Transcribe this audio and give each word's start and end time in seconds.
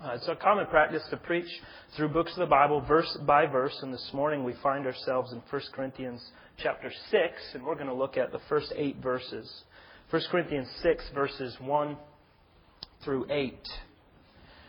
Uh, 0.00 0.12
it's 0.12 0.28
a 0.28 0.36
common 0.36 0.64
practice 0.66 1.02
to 1.10 1.16
preach 1.16 1.48
through 1.96 2.08
books 2.08 2.30
of 2.34 2.38
the 2.38 2.46
Bible 2.46 2.80
verse 2.80 3.18
by 3.26 3.46
verse, 3.46 3.76
and 3.82 3.92
this 3.92 4.10
morning 4.12 4.44
we 4.44 4.54
find 4.62 4.86
ourselves 4.86 5.32
in 5.32 5.42
1 5.50 5.62
Corinthians 5.72 6.24
chapter 6.56 6.88
6, 7.10 7.20
and 7.54 7.64
we're 7.64 7.74
going 7.74 7.88
to 7.88 7.94
look 7.94 8.16
at 8.16 8.30
the 8.30 8.38
first 8.48 8.72
eight 8.76 8.98
verses. 9.02 9.64
1 10.10 10.22
Corinthians 10.30 10.68
6, 10.84 11.04
verses 11.12 11.56
1 11.60 11.96
through 13.02 13.26
8. 13.28 13.58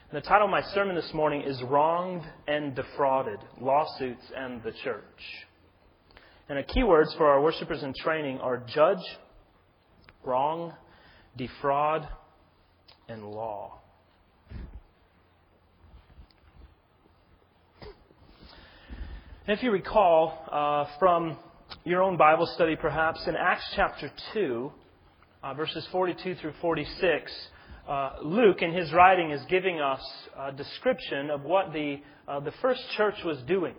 And 0.10 0.18
the 0.18 0.28
title 0.28 0.46
of 0.46 0.52
my 0.52 0.64
sermon 0.74 0.96
this 0.96 1.14
morning 1.14 1.44
is 1.44 1.62
Wronged 1.62 2.24
and 2.48 2.74
Defrauded 2.74 3.38
Lawsuits 3.62 4.32
and 4.36 4.64
the 4.64 4.72
Church. 4.84 5.04
And 6.50 6.58
the 6.58 6.64
key 6.64 6.82
words 6.82 7.14
for 7.20 7.28
our 7.28 7.40
worshipers 7.40 7.84
in 7.84 7.94
training 8.02 8.40
are 8.40 8.64
judge, 8.66 9.06
wrong, 10.24 10.74
defraud, 11.38 12.08
and 13.08 13.24
law. 13.24 13.80
If 19.58 19.64
you 19.64 19.72
recall 19.72 20.46
uh, 20.52 20.86
from 21.00 21.36
your 21.84 22.04
own 22.04 22.18
Bible 22.18 22.46
study, 22.46 22.76
perhaps, 22.76 23.26
in 23.26 23.36
Acts 23.36 23.64
chapter 23.76 24.12
2, 24.34 24.72
uh, 25.42 25.54
verses 25.56 25.88
42 25.92 26.36
through 26.36 26.54
46, 26.62 27.32
uh, 27.88 28.12
Luke, 28.22 28.62
in 28.62 28.72
his 28.72 28.94
writing, 28.94 29.32
is 29.32 29.42
giving 29.50 29.80
us 29.80 30.02
a 30.38 30.52
description 30.52 31.32
of 31.32 31.42
what 31.42 31.74
the, 31.74 32.00
uh, 32.28 32.40
the 32.42 32.52
first 32.62 32.82
church 32.96 33.16
was 33.26 33.40
doing. 33.48 33.74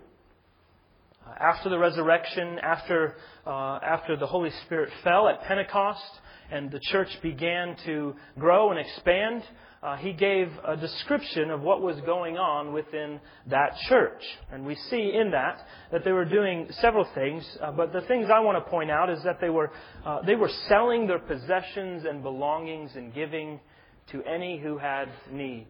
After 1.39 1.69
the 1.69 1.79
resurrection, 1.79 2.59
after, 2.63 3.17
uh, 3.47 3.79
after 3.83 4.17
the 4.17 4.27
Holy 4.27 4.51
Spirit 4.65 4.91
fell 5.05 5.29
at 5.29 5.43
Pentecost, 5.43 6.21
and 6.51 6.71
the 6.71 6.81
church 6.81 7.09
began 7.23 7.77
to 7.85 8.15
grow 8.39 8.71
and 8.71 8.79
expand, 8.81 9.43
uh, 9.83 9.97
he 9.97 10.13
gave 10.13 10.49
a 10.67 10.77
description 10.77 11.51
of 11.51 11.63
what 11.63 11.81
was 11.81 11.99
going 12.05 12.37
on 12.37 12.73
within 12.73 13.19
that 13.47 13.77
church. 13.89 14.23
And 14.53 14.67
we 14.67 14.75
see 14.75 15.13
in 15.15 15.31
that 15.31 15.65
that 15.91 16.05
they 16.05 16.13
were 16.13 16.27
doing 16.27 16.67
several 16.73 17.07
things, 17.15 17.49
uh, 17.63 17.73
but 17.73 17.93
the 17.93 18.03
things 18.03 18.29
I 18.35 18.41
want 18.41 18.63
to 18.63 18.71
point 18.71 18.91
out 18.91 19.09
is 19.09 19.23
that 19.25 19.41
they 19.41 19.49
were, 19.49 19.71
uh, 20.05 20.23
they 20.23 20.35
were 20.35 20.51
selling 20.69 21.07
their 21.07 21.19
possessions 21.19 22.05
and 22.05 22.23
belongings 22.23 22.91
and 22.95 23.15
giving 23.15 23.61
to 24.13 24.23
any 24.25 24.59
who 24.59 24.77
had 24.77 25.09
need. 25.31 25.69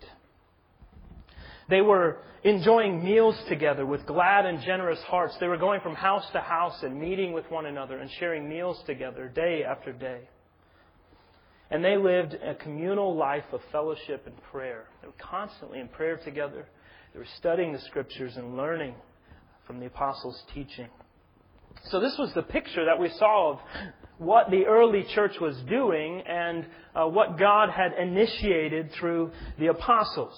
They 1.71 1.81
were 1.81 2.19
enjoying 2.43 3.05
meals 3.05 3.37
together 3.49 3.87
with 3.87 4.05
glad 4.05 4.45
and 4.45 4.61
generous 4.63 5.01
hearts. 5.03 5.37
They 5.39 5.47
were 5.47 5.57
going 5.57 5.81
from 5.81 5.95
house 5.95 6.25
to 6.33 6.41
house 6.41 6.83
and 6.83 7.01
meeting 7.01 7.33
with 7.33 7.49
one 7.51 7.67
another 7.67 7.99
and 7.99 8.11
sharing 8.19 8.49
meals 8.49 8.83
together 8.87 9.29
day 9.29 9.63
after 9.65 9.93
day. 9.93 10.29
And 11.71 11.85
they 11.85 11.97
lived 11.97 12.35
a 12.35 12.57
communal 12.57 13.15
life 13.15 13.45
of 13.53 13.61
fellowship 13.71 14.25
and 14.27 14.35
prayer. 14.51 14.87
They 15.01 15.07
were 15.07 15.15
constantly 15.21 15.79
in 15.79 15.87
prayer 15.89 16.17
together. 16.17 16.67
They 17.13 17.19
were 17.21 17.29
studying 17.37 17.73
the 17.73 17.79
scriptures 17.81 18.37
and 18.37 18.57
learning 18.57 18.95
from 19.67 19.79
the 19.79 19.87
apostles' 19.87 20.43
teaching. 20.53 20.89
So 21.85 22.01
this 22.01 22.17
was 22.19 22.33
the 22.35 22.43
picture 22.43 22.85
that 22.87 22.99
we 22.99 23.11
saw 23.11 23.53
of 23.53 23.61
what 24.19 24.51
the 24.51 24.67
early 24.67 25.05
church 25.15 25.39
was 25.41 25.57
doing 25.69 26.23
and 26.27 26.67
uh, 26.95 27.07
what 27.07 27.39
God 27.39 27.71
had 27.71 27.93
initiated 27.93 28.91
through 28.99 29.31
the 29.59 29.69
apostles. 29.69 30.37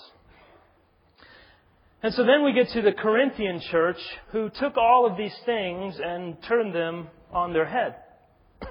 And 2.03 2.12
so 2.14 2.25
then 2.25 2.42
we 2.42 2.53
get 2.53 2.69
to 2.70 2.83
the 2.83 2.92
Corinthian 2.92 3.61
church 3.70 3.98
who 4.33 4.50
took 4.50 4.77
all 4.77 5.06
of 5.06 5.17
these 5.17 5.36
things 5.47 6.00
and 6.05 6.36
turned 6.48 6.75
them 6.75 7.06
on 7.33 7.53
their 7.53 7.64
head. 7.64 7.95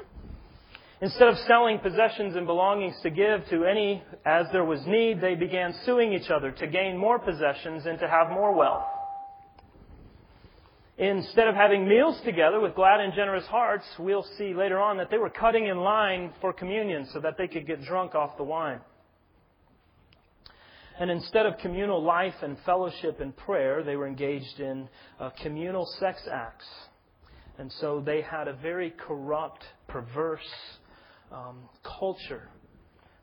Instead 1.02 1.30
of 1.30 1.38
selling 1.48 1.80
possessions 1.80 2.36
and 2.36 2.46
belongings 2.46 2.96
to 3.04 3.10
give 3.10 3.48
to 3.50 3.64
any 3.64 4.04
as 4.26 4.48
there 4.52 4.66
was 4.66 4.86
need, 4.86 5.22
they 5.22 5.36
began 5.36 5.74
suing 5.86 6.12
each 6.12 6.30
other 6.30 6.52
to 6.52 6.68
gain 6.68 6.98
more 6.98 7.20
possessions 7.20 7.86
and 7.86 8.00
to 8.00 8.08
have 8.08 8.30
more 8.30 8.54
wealth. 8.54 8.84
Instead 10.98 11.48
of 11.48 11.56
having 11.56 11.88
meals 11.88 12.20
together 12.26 12.60
with 12.60 12.76
glad 12.76 13.00
and 13.00 13.14
generous 13.14 13.46
hearts, 13.46 13.86
we'll 13.98 14.26
see 14.38 14.54
later 14.54 14.78
on 14.78 14.98
that 14.98 15.10
they 15.10 15.18
were 15.18 15.30
cutting 15.30 15.68
in 15.68 15.78
line 15.78 16.34
for 16.42 16.52
communion 16.52 17.08
so 17.14 17.22
that 17.22 17.38
they 17.38 17.48
could 17.48 17.66
get 17.66 17.82
drunk 17.86 18.14
off 18.14 18.36
the 18.36 18.44
wine. 18.44 18.82
And 21.02 21.10
instead 21.10 21.48
of 21.48 21.58
communal 21.58 22.04
life 22.04 22.36
and 22.44 22.56
fellowship 22.64 23.22
and 23.22 23.36
prayer, 23.36 23.82
they 23.82 23.96
were 23.96 24.06
engaged 24.06 24.60
in 24.60 24.88
uh, 25.20 25.32
communal 25.42 25.84
sex 26.00 26.22
acts. 26.32 26.68
And 27.58 27.72
so 27.80 28.04
they 28.06 28.22
had 28.22 28.48
a 28.48 28.54
very 28.54 28.94
corrupt, 29.08 29.64
perverse, 29.88 30.48
um, 31.32 31.68
culture. 32.00 32.50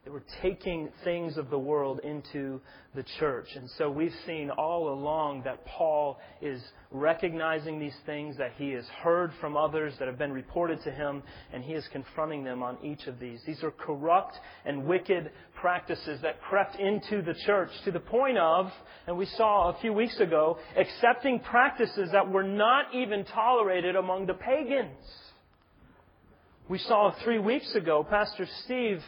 They 0.08 0.14
were 0.14 0.22
taking 0.41 0.88
things 1.04 1.36
of 1.36 1.50
the 1.50 1.58
world 1.58 2.00
into 2.02 2.62
the 2.94 3.04
church. 3.19 3.48
And 3.54 3.69
so 3.76 3.91
we've 3.91 4.14
seen 4.24 4.48
all 4.48 4.88
along 4.94 5.42
that 5.42 5.66
Paul 5.66 6.19
is 6.41 6.62
recognizing 6.91 7.78
these 7.78 7.96
things, 8.06 8.38
that 8.38 8.52
he 8.56 8.70
has 8.70 8.86
heard 9.02 9.32
from 9.38 9.54
others 9.54 9.92
that 9.98 10.08
have 10.08 10.16
been 10.16 10.32
reported 10.32 10.82
to 10.84 10.91
him, 10.91 11.22
and 11.52 11.62
he 11.62 11.74
is 11.74 11.86
confronting 11.92 12.42
them 12.42 12.62
on 12.62 12.78
each 12.82 13.06
of 13.06 13.20
these. 13.20 13.42
These 13.47 13.62
are 13.62 13.70
corrupt 13.70 14.32
and 14.64 14.86
wicked 14.86 15.30
practices 15.54 16.22
that 16.22 16.41
crept 16.41 16.76
into 16.76 17.20
the 17.20 17.34
church 17.44 17.68
to 17.84 17.91
the 17.91 18.00
point 18.00 18.38
of, 18.38 18.72
and 19.06 19.18
we 19.18 19.26
saw 19.26 19.68
a 19.68 19.78
few 19.82 19.92
weeks 19.92 20.18
ago, 20.20 20.56
accepting 20.74 21.38
practices 21.41 22.08
that 22.12 22.30
were 22.30 22.44
not 22.44 22.94
even 22.94 23.26
tolerated 23.26 23.94
among 23.94 24.24
the 24.24 24.32
pagans. 24.32 25.04
We 26.66 26.78
saw 26.78 27.12
three 27.24 27.38
weeks 27.38 27.74
ago, 27.74 28.06
Pastor 28.08 28.47
Steve 28.64 29.02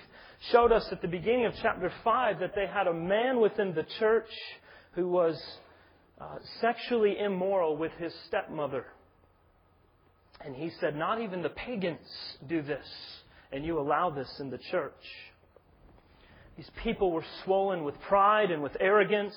showed 0.51 0.73
us 0.73 0.87
at 0.91 1.03
the 1.03 1.09
beginning 1.09 1.47
of 1.47 1.53
chapter 1.61 1.93
5 2.03 2.41
that 2.41 2.55
they 2.55 2.67
had 2.67 2.87
a 2.87 2.95
man 2.95 3.41
within 3.41 3.75
the 3.75 3.85
church 3.99 4.31
who 4.93 5.09
was 5.09 5.41
uh, 6.21 6.37
sexually 6.61 7.19
immoral 7.19 7.77
with 7.77 7.93
his 7.93 8.15
stepmother. 8.27 8.87
And 10.45 10.55
he 10.55 10.71
said, 10.81 10.97
Not 10.97 11.21
even 11.21 11.43
the 11.43 11.51
pagans 11.51 12.09
do 12.49 12.63
this, 12.63 12.87
and 13.53 13.65
you 13.65 13.79
allow 13.79 14.11
this 14.11 14.29
in 14.41 14.51
the 14.51 14.59
church. 14.71 14.93
These 16.57 16.71
people 16.83 17.13
were 17.13 17.25
swollen 17.45 17.85
with 17.85 18.01
pride 18.01 18.51
and 18.51 18.63
with 18.63 18.77
arrogance. 18.81 19.35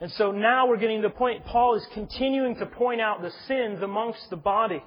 And 0.00 0.10
so 0.12 0.32
now 0.32 0.66
we're 0.66 0.78
getting 0.78 1.02
to 1.02 1.08
the 1.08 1.14
point, 1.14 1.44
Paul 1.44 1.74
is 1.76 1.86
continuing 1.92 2.56
to 2.56 2.66
point 2.66 3.02
out 3.02 3.20
the 3.20 3.32
sins 3.46 3.82
amongst 3.82 4.30
the 4.30 4.36
body. 4.36 4.82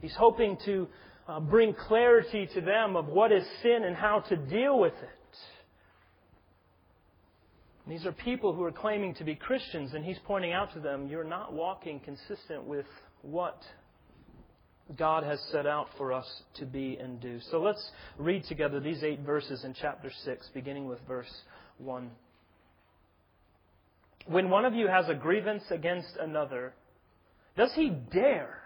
He's 0.00 0.14
hoping 0.14 0.56
to 0.64 0.86
uh, 1.28 1.40
bring 1.40 1.74
clarity 1.74 2.48
to 2.54 2.60
them 2.60 2.96
of 2.96 3.06
what 3.06 3.32
is 3.32 3.44
sin 3.62 3.84
and 3.84 3.96
how 3.96 4.20
to 4.20 4.36
deal 4.36 4.78
with 4.78 4.94
it. 4.94 5.08
These 7.88 8.04
are 8.04 8.12
people 8.12 8.52
who 8.52 8.64
are 8.64 8.72
claiming 8.72 9.14
to 9.14 9.24
be 9.24 9.36
Christians, 9.36 9.94
and 9.94 10.04
he's 10.04 10.18
pointing 10.24 10.52
out 10.52 10.72
to 10.74 10.80
them, 10.80 11.06
you're 11.06 11.24
not 11.24 11.52
walking 11.52 12.00
consistent 12.00 12.64
with 12.64 12.86
what 13.22 13.62
God 14.96 15.22
has 15.22 15.40
set 15.52 15.66
out 15.66 15.88
for 15.96 16.12
us 16.12 16.26
to 16.56 16.66
be 16.66 16.96
and 16.96 17.20
do. 17.20 17.38
So 17.50 17.60
let's 17.60 17.90
read 18.18 18.44
together 18.44 18.80
these 18.80 19.02
eight 19.04 19.20
verses 19.20 19.64
in 19.64 19.74
chapter 19.80 20.10
6, 20.24 20.50
beginning 20.52 20.86
with 20.86 20.98
verse 21.06 21.32
1. 21.78 22.10
When 24.26 24.50
one 24.50 24.64
of 24.64 24.74
you 24.74 24.88
has 24.88 25.08
a 25.08 25.14
grievance 25.14 25.62
against 25.70 26.16
another, 26.20 26.72
does 27.56 27.72
he 27.74 27.90
dare 28.12 28.65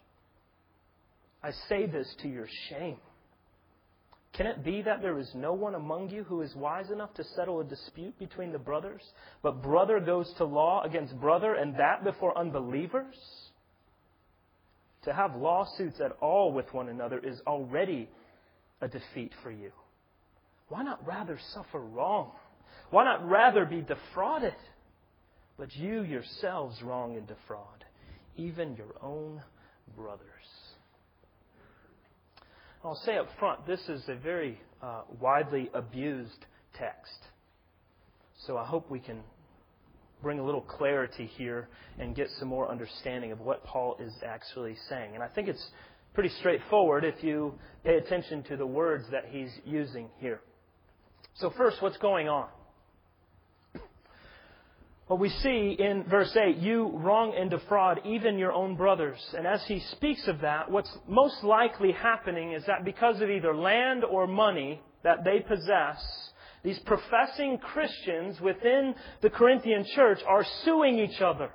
I 1.43 1.51
say 1.69 1.87
this 1.87 2.13
to 2.21 2.27
your 2.27 2.47
shame. 2.69 2.97
Can 4.33 4.47
it 4.47 4.63
be 4.63 4.81
that 4.83 5.01
there 5.01 5.19
is 5.19 5.29
no 5.35 5.53
one 5.53 5.75
among 5.75 6.09
you 6.09 6.23
who 6.23 6.41
is 6.41 6.55
wise 6.55 6.89
enough 6.89 7.13
to 7.15 7.23
settle 7.35 7.59
a 7.59 7.65
dispute 7.65 8.17
between 8.17 8.51
the 8.51 8.59
brothers, 8.59 9.01
but 9.43 9.61
brother 9.61 9.99
goes 9.99 10.31
to 10.37 10.45
law 10.45 10.83
against 10.83 11.19
brother, 11.19 11.55
and 11.55 11.75
that 11.75 12.03
before 12.03 12.37
unbelievers? 12.37 13.15
To 15.03 15.13
have 15.13 15.35
lawsuits 15.35 15.99
at 15.99 16.13
all 16.21 16.53
with 16.53 16.73
one 16.73 16.87
another 16.87 17.19
is 17.19 17.41
already 17.45 18.07
a 18.79 18.87
defeat 18.87 19.33
for 19.43 19.51
you. 19.51 19.71
Why 20.69 20.83
not 20.83 21.05
rather 21.05 21.37
suffer 21.53 21.79
wrong? 21.79 22.31
Why 22.91 23.03
not 23.03 23.27
rather 23.27 23.65
be 23.65 23.81
defrauded? 23.81 24.55
But 25.57 25.75
you 25.75 26.03
yourselves 26.03 26.81
wrong 26.81 27.17
and 27.17 27.27
defraud, 27.27 27.83
even 28.37 28.75
your 28.75 28.95
own 29.01 29.41
brothers. 29.97 30.60
I'll 32.83 32.95
say 33.05 33.17
up 33.17 33.27
front, 33.37 33.67
this 33.67 33.79
is 33.89 34.01
a 34.07 34.15
very 34.15 34.59
uh, 34.81 35.03
widely 35.19 35.69
abused 35.73 36.45
text. 36.73 37.19
So 38.47 38.57
I 38.57 38.65
hope 38.65 38.89
we 38.89 38.99
can 38.99 39.19
bring 40.23 40.39
a 40.39 40.43
little 40.43 40.61
clarity 40.61 41.29
here 41.37 41.67
and 41.99 42.15
get 42.15 42.27
some 42.39 42.47
more 42.47 42.69
understanding 42.69 43.31
of 43.31 43.39
what 43.39 43.63
Paul 43.63 43.97
is 43.99 44.13
actually 44.25 44.75
saying. 44.89 45.13
And 45.13 45.23
I 45.23 45.27
think 45.27 45.47
it's 45.47 45.63
pretty 46.15 46.29
straightforward 46.39 47.03
if 47.03 47.23
you 47.23 47.53
pay 47.83 47.97
attention 47.97 48.41
to 48.43 48.57
the 48.57 48.65
words 48.65 49.05
that 49.11 49.25
he's 49.29 49.51
using 49.63 50.09
here. 50.17 50.41
So, 51.35 51.51
first, 51.55 51.81
what's 51.81 51.97
going 51.97 52.27
on? 52.29 52.47
Well, 55.11 55.17
we 55.17 55.27
see 55.27 55.75
in 55.77 56.05
verse 56.09 56.33
8, 56.37 56.55
you 56.55 56.87
wrong 56.93 57.33
and 57.37 57.49
defraud 57.49 57.99
even 58.05 58.37
your 58.37 58.53
own 58.53 58.77
brothers. 58.77 59.19
And 59.37 59.45
as 59.45 59.61
he 59.65 59.81
speaks 59.91 60.25
of 60.29 60.39
that, 60.39 60.71
what's 60.71 60.89
most 61.05 61.43
likely 61.43 61.91
happening 61.91 62.53
is 62.53 62.63
that 62.67 62.85
because 62.85 63.19
of 63.19 63.29
either 63.29 63.53
land 63.53 64.05
or 64.05 64.25
money 64.25 64.81
that 65.03 65.25
they 65.25 65.41
possess, 65.41 66.01
these 66.63 66.79
professing 66.85 67.57
Christians 67.57 68.39
within 68.39 68.95
the 69.21 69.29
Corinthian 69.29 69.83
church 69.95 70.19
are 70.25 70.45
suing 70.63 70.99
each 70.99 71.19
other. 71.19 71.49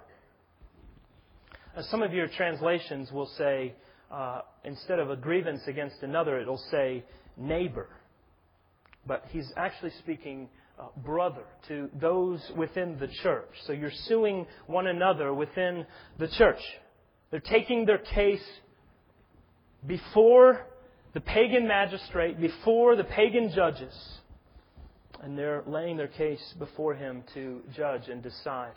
Some 1.88 2.02
of 2.02 2.12
your 2.12 2.28
translations 2.28 3.10
will 3.10 3.30
say, 3.38 3.74
uh, 4.12 4.42
instead 4.64 4.98
of 4.98 5.08
a 5.08 5.16
grievance 5.16 5.62
against 5.66 6.02
another, 6.02 6.38
it'll 6.38 6.62
say 6.70 7.04
neighbor. 7.38 7.88
But 9.06 9.24
he's 9.30 9.50
actually 9.56 9.92
speaking 10.00 10.50
uh, 10.78 10.88
brother 11.04 11.42
to 11.68 11.88
those 12.00 12.40
within 12.56 12.98
the 12.98 13.08
church. 13.22 13.48
So 13.66 13.72
you're 13.72 13.90
suing 14.06 14.46
one 14.66 14.86
another 14.86 15.32
within 15.32 15.86
the 16.18 16.28
church. 16.28 16.60
They're 17.30 17.40
taking 17.40 17.86
their 17.86 17.98
case 17.98 18.44
before 19.86 20.66
the 21.14 21.20
pagan 21.20 21.66
magistrate, 21.66 22.40
before 22.40 22.96
the 22.96 23.04
pagan 23.04 23.50
judges, 23.54 23.94
and 25.22 25.36
they're 25.36 25.62
laying 25.66 25.96
their 25.96 26.08
case 26.08 26.54
before 26.58 26.94
him 26.94 27.24
to 27.34 27.62
judge 27.74 28.08
and 28.08 28.22
decide. 28.22 28.74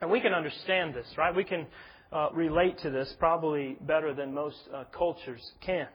And 0.00 0.10
we 0.10 0.20
can 0.20 0.32
understand 0.32 0.94
this, 0.94 1.06
right? 1.16 1.34
We 1.34 1.44
can 1.44 1.66
uh, 2.12 2.28
relate 2.32 2.78
to 2.80 2.90
this 2.90 3.14
probably 3.18 3.76
better 3.80 4.14
than 4.14 4.34
most 4.34 4.58
uh, 4.74 4.84
cultures 4.96 5.42
can. 5.64 5.88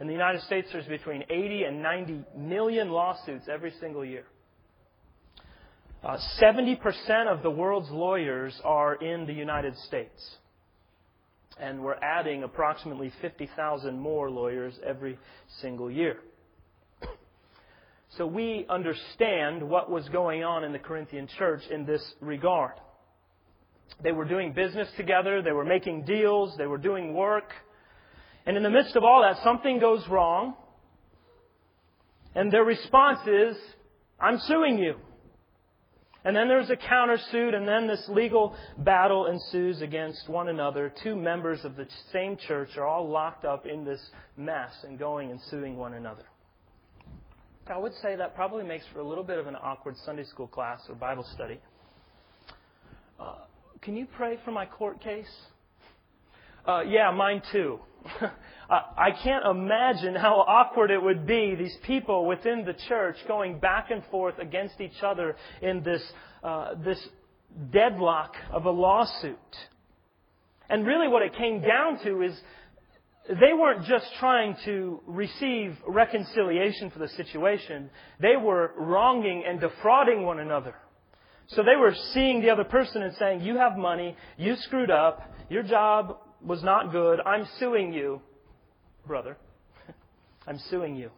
In 0.00 0.06
the 0.06 0.12
United 0.12 0.42
States, 0.42 0.68
there's 0.72 0.86
between 0.86 1.24
80 1.28 1.64
and 1.64 1.82
90 1.82 2.24
million 2.36 2.90
lawsuits 2.90 3.44
every 3.48 3.72
single 3.80 4.04
year. 4.04 4.24
Uh, 6.02 6.18
70% 6.40 6.78
of 7.28 7.42
the 7.42 7.50
world's 7.50 7.90
lawyers 7.90 8.60
are 8.64 8.96
in 8.96 9.24
the 9.26 9.32
United 9.32 9.76
States. 9.86 10.36
And 11.60 11.80
we're 11.80 11.98
adding 12.02 12.42
approximately 12.42 13.12
50,000 13.20 13.98
more 13.98 14.28
lawyers 14.30 14.74
every 14.84 15.18
single 15.60 15.90
year. 15.90 16.16
So 18.18 18.26
we 18.26 18.66
understand 18.68 19.62
what 19.66 19.90
was 19.90 20.06
going 20.10 20.44
on 20.44 20.64
in 20.64 20.72
the 20.72 20.78
Corinthian 20.78 21.26
church 21.38 21.62
in 21.70 21.86
this 21.86 22.02
regard. 22.20 22.74
They 24.02 24.12
were 24.12 24.26
doing 24.26 24.52
business 24.52 24.86
together, 24.98 25.40
they 25.40 25.52
were 25.52 25.64
making 25.64 26.04
deals, 26.04 26.54
they 26.58 26.66
were 26.66 26.76
doing 26.76 27.14
work. 27.14 27.52
And 28.46 28.56
in 28.56 28.62
the 28.62 28.70
midst 28.70 28.96
of 28.96 29.04
all 29.04 29.22
that, 29.22 29.42
something 29.42 29.78
goes 29.78 30.06
wrong. 30.08 30.54
And 32.34 32.50
their 32.50 32.64
response 32.64 33.20
is, 33.26 33.56
I'm 34.18 34.38
suing 34.40 34.78
you. 34.78 34.96
And 36.24 36.36
then 36.36 36.46
there's 36.46 36.70
a 36.70 36.76
countersuit, 36.76 37.54
and 37.54 37.66
then 37.66 37.88
this 37.88 38.08
legal 38.08 38.54
battle 38.78 39.26
ensues 39.26 39.82
against 39.82 40.28
one 40.28 40.48
another. 40.48 40.92
Two 41.02 41.16
members 41.16 41.64
of 41.64 41.74
the 41.74 41.86
same 42.12 42.36
church 42.36 42.76
are 42.76 42.86
all 42.86 43.08
locked 43.08 43.44
up 43.44 43.66
in 43.66 43.84
this 43.84 44.00
mess 44.36 44.72
and 44.84 44.98
going 44.98 45.32
and 45.32 45.40
suing 45.50 45.76
one 45.76 45.94
another. 45.94 46.22
I 47.66 47.78
would 47.78 47.94
say 48.02 48.16
that 48.16 48.34
probably 48.34 48.64
makes 48.64 48.84
for 48.92 49.00
a 49.00 49.04
little 49.04 49.24
bit 49.24 49.38
of 49.38 49.46
an 49.46 49.56
awkward 49.56 49.96
Sunday 50.04 50.24
school 50.24 50.46
class 50.46 50.80
or 50.88 50.94
Bible 50.94 51.24
study. 51.34 51.60
Uh, 53.18 53.34
can 53.80 53.96
you 53.96 54.06
pray 54.16 54.38
for 54.44 54.52
my 54.52 54.66
court 54.66 55.00
case? 55.00 55.30
Uh, 56.66 56.82
yeah, 56.82 57.10
mine 57.10 57.42
too. 57.50 57.80
I 58.70 59.10
can't 59.22 59.44
imagine 59.44 60.14
how 60.14 60.44
awkward 60.46 60.90
it 60.90 61.02
would 61.02 61.26
be, 61.26 61.54
these 61.54 61.76
people 61.84 62.24
within 62.26 62.64
the 62.64 62.72
church 62.88 63.16
going 63.28 63.58
back 63.58 63.90
and 63.90 64.02
forth 64.10 64.38
against 64.38 64.80
each 64.80 65.02
other 65.02 65.36
in 65.60 65.82
this, 65.82 66.02
uh, 66.42 66.74
this 66.82 66.98
deadlock 67.70 68.34
of 68.50 68.64
a 68.64 68.70
lawsuit. 68.70 69.36
And 70.70 70.86
really 70.86 71.06
what 71.06 71.22
it 71.22 71.34
came 71.36 71.60
down 71.60 72.02
to 72.04 72.22
is 72.22 72.40
they 73.28 73.52
weren't 73.52 73.84
just 73.84 74.06
trying 74.18 74.56
to 74.64 75.00
receive 75.06 75.76
reconciliation 75.86 76.90
for 76.90 76.98
the 76.98 77.08
situation, 77.08 77.90
they 78.20 78.36
were 78.36 78.72
wronging 78.78 79.44
and 79.46 79.60
defrauding 79.60 80.24
one 80.24 80.38
another. 80.38 80.74
So 81.48 81.62
they 81.62 81.76
were 81.76 81.94
seeing 82.14 82.40
the 82.40 82.50
other 82.50 82.64
person 82.64 83.02
and 83.02 83.14
saying, 83.16 83.42
You 83.42 83.58
have 83.58 83.76
money, 83.76 84.16
you 84.38 84.56
screwed 84.56 84.90
up, 84.90 85.30
your 85.50 85.62
job 85.62 86.16
was 86.44 86.62
not 86.62 86.92
good. 86.92 87.20
I'm 87.24 87.46
suing 87.58 87.92
you, 87.92 88.20
brother. 89.06 89.36
I'm 90.46 90.58
suing 90.70 90.96
you. 90.96 91.10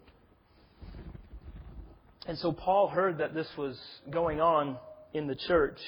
And 2.27 2.39
so 2.39 2.53
Paul 2.53 2.89
heard 2.89 3.19
that 3.19 3.35
this 3.35 3.49
was 3.59 3.79
going 4.11 4.41
on 4.41 4.79
in 5.13 5.27
the 5.27 5.35
church. 5.35 5.79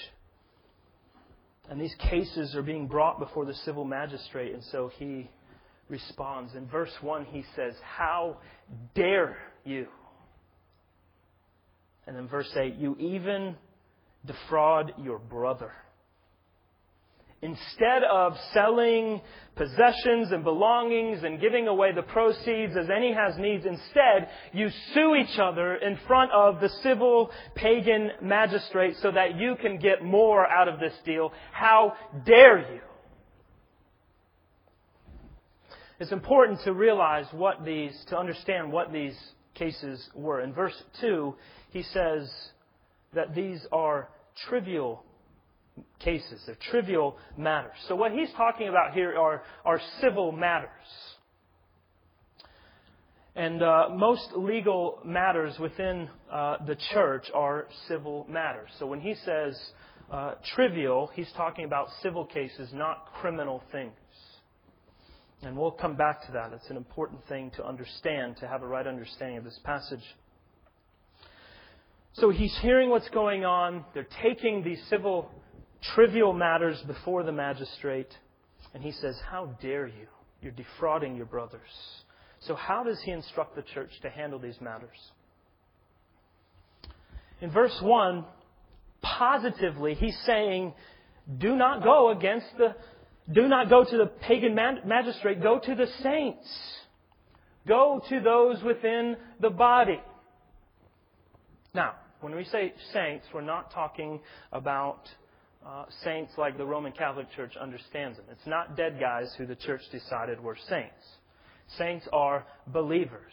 And 1.69 1.81
these 1.81 1.95
cases 2.11 2.55
are 2.55 2.63
being 2.63 2.87
brought 2.87 3.19
before 3.19 3.45
the 3.45 3.55
civil 3.55 3.85
magistrate. 3.85 4.53
And 4.53 4.63
so 4.71 4.91
he 4.99 5.31
responds. 5.89 6.55
In 6.55 6.67
verse 6.69 6.93
1, 7.01 7.25
he 7.27 7.45
says, 7.57 7.75
How 7.83 8.39
dare 8.95 9.37
you? 9.65 9.87
And 12.07 12.17
in 12.17 12.29
verse 12.29 12.51
8, 12.55 12.77
you 12.77 12.97
even 13.01 13.57
defraud 14.25 14.93
your 15.03 15.19
brother. 15.19 15.73
Instead 17.43 18.03
of 18.11 18.35
selling 18.55 19.21
possessions 19.57 20.33
and 20.33 20.43
belongings 20.43 21.23
and 21.23 21.41
giving 21.41 21.69
away 21.69 21.93
the 21.93 22.03
proceeds 22.03 22.75
as 22.77 22.89
any 22.89 23.13
has 23.13 23.37
needs, 23.39 23.67
instead 23.67 24.29
you 24.53 24.69
sue 24.95 25.15
each 25.15 25.39
other 25.39 25.77
in 25.77 25.99
front 26.07 26.31
of 26.33 26.61
the 26.61 26.69
civil 26.83 27.31
pagan 27.55 28.11
magistrate 28.23 28.95
so 29.03 29.11
that 29.11 29.37
you 29.37 29.55
can 29.61 29.79
get 29.79 30.03
more 30.03 30.47
out 30.47 30.67
of 30.67 30.81
this 30.81 30.95
deal. 31.05 31.31
How 31.53 31.95
dare 32.25 32.59
you? 32.59 32.81
It's 35.99 36.13
important 36.13 36.61
to 36.65 36.73
realize 36.73 37.27
what 37.33 37.65
these, 37.65 37.97
to 38.09 38.19
understand 38.19 38.73
what 38.73 38.93
these 38.93 39.17
cases 39.55 40.09
were. 40.15 40.41
In 40.41 40.53
verse 40.53 40.83
2, 41.01 41.35
he 41.71 41.83
says 41.83 42.31
that 43.15 43.35
these 43.35 43.67
are 43.73 44.09
trivial 44.49 45.06
cases. 45.99 46.43
They're 46.47 46.57
trivial 46.71 47.17
matters. 47.37 47.75
So 47.89 47.97
what 47.97 48.13
he's 48.13 48.31
talking 48.37 48.69
about 48.69 48.93
here 48.93 49.17
are, 49.19 49.43
are 49.65 49.81
civil 50.01 50.33
matters. 50.33 50.71
And 53.35 53.63
uh, 53.63 53.89
most 53.95 54.29
legal 54.35 55.01
matters 55.05 55.59
within 55.59 56.09
uh, 56.33 56.57
the 56.67 56.77
church 56.95 57.27
are 57.35 57.67
civil 57.87 58.27
matters. 58.31 58.71
So 58.79 58.87
when 58.87 59.01
he 59.01 59.15
says 59.27 59.61
uh, 60.11 60.35
trivial, 60.55 61.11
he's 61.15 61.31
talking 61.37 61.67
about 61.67 61.89
civil 62.03 62.25
cases, 62.25 62.71
not 62.73 63.13
criminal 63.21 63.63
things. 63.73 63.93
And 65.43 65.55
we'll 65.55 65.71
come 65.73 65.97
back 65.97 66.25
to 66.27 66.33
that. 66.33 66.53
It's 66.55 66.71
an 66.71 66.79
important 66.79 67.27
thing 67.29 67.51
to 67.57 67.67
understand, 67.67 68.39
to 68.39 68.49
have 68.49 68.63
a 68.63 68.67
right 68.67 68.87
understanding 68.87 69.37
of 69.37 69.45
this 69.45 69.61
passage. 69.65 70.03
So 72.15 72.31
he's 72.31 72.57
hearing 72.63 72.89
what's 72.89 73.11
going 73.11 73.45
on. 73.45 73.85
They're 73.93 74.09
taking 74.23 74.65
these 74.65 74.81
civil 74.89 75.31
trivial 75.95 76.33
matters 76.33 76.83
before 76.87 77.23
the 77.23 77.33
magistrate. 77.33 78.11
And 78.75 78.83
he 78.83 78.93
says, 78.93 79.17
How 79.31 79.57
dare 79.61 79.87
you? 79.87 80.07
You're 80.41 80.53
defrauding 80.53 81.17
your 81.17 81.27
brothers. 81.27 81.61
So, 82.41 82.55
how 82.55 82.85
does 82.85 83.01
he 83.03 83.11
instruct 83.11 83.57
the 83.57 83.63
church 83.63 83.91
to 84.03 84.11
handle 84.11 84.39
these 84.39 84.61
matters? 84.61 84.97
In 87.41 87.51
verse 87.51 87.77
1, 87.83 88.25
positively, 89.03 89.95
he's 89.95 90.17
saying, 90.25 90.75
Do 91.39 91.57
not 91.57 91.83
go 91.83 92.11
against 92.11 92.47
the, 92.59 92.75
do 93.33 93.49
not 93.49 93.69
go 93.69 93.85
to 93.85 93.97
the 93.97 94.07
pagan 94.07 94.55
magistrate, 94.55 95.43
go 95.43 95.59
to 95.59 95.75
the 95.75 95.87
saints. 96.03 96.49
Go 97.67 98.01
to 98.09 98.21
those 98.21 98.63
within 98.63 99.17
the 99.41 99.51
body. 99.51 100.01
Now, 101.75 101.95
when 102.21 102.35
we 102.35 102.45
say 102.45 102.73
saints, 102.93 103.27
we're 103.35 103.41
not 103.41 103.73
talking 103.73 104.21
about 104.53 105.01
uh, 105.67 105.85
saints 106.05 106.33
like 106.39 106.57
the 106.57 106.65
Roman 106.65 106.93
Catholic 106.93 107.27
Church 107.35 107.57
understands 107.57 108.17
them. 108.17 108.27
It's 108.31 108.47
not 108.47 108.77
dead 108.77 108.99
guys 109.01 109.35
who 109.37 109.47
the 109.47 109.57
church 109.57 109.81
decided 109.91 110.41
were 110.41 110.57
saints. 110.69 110.95
Saints 111.77 112.07
are 112.13 112.47
believers, 112.69 113.33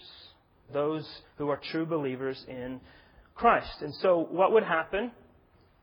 those 0.71 1.07
who 1.37 1.49
are 1.49 1.59
true 1.71 1.85
believers 1.85 2.43
in 2.47 2.79
Christ. 3.35 3.81
And 3.81 3.93
so, 3.95 4.27
what 4.31 4.51
would 4.51 4.63
happen? 4.63 5.11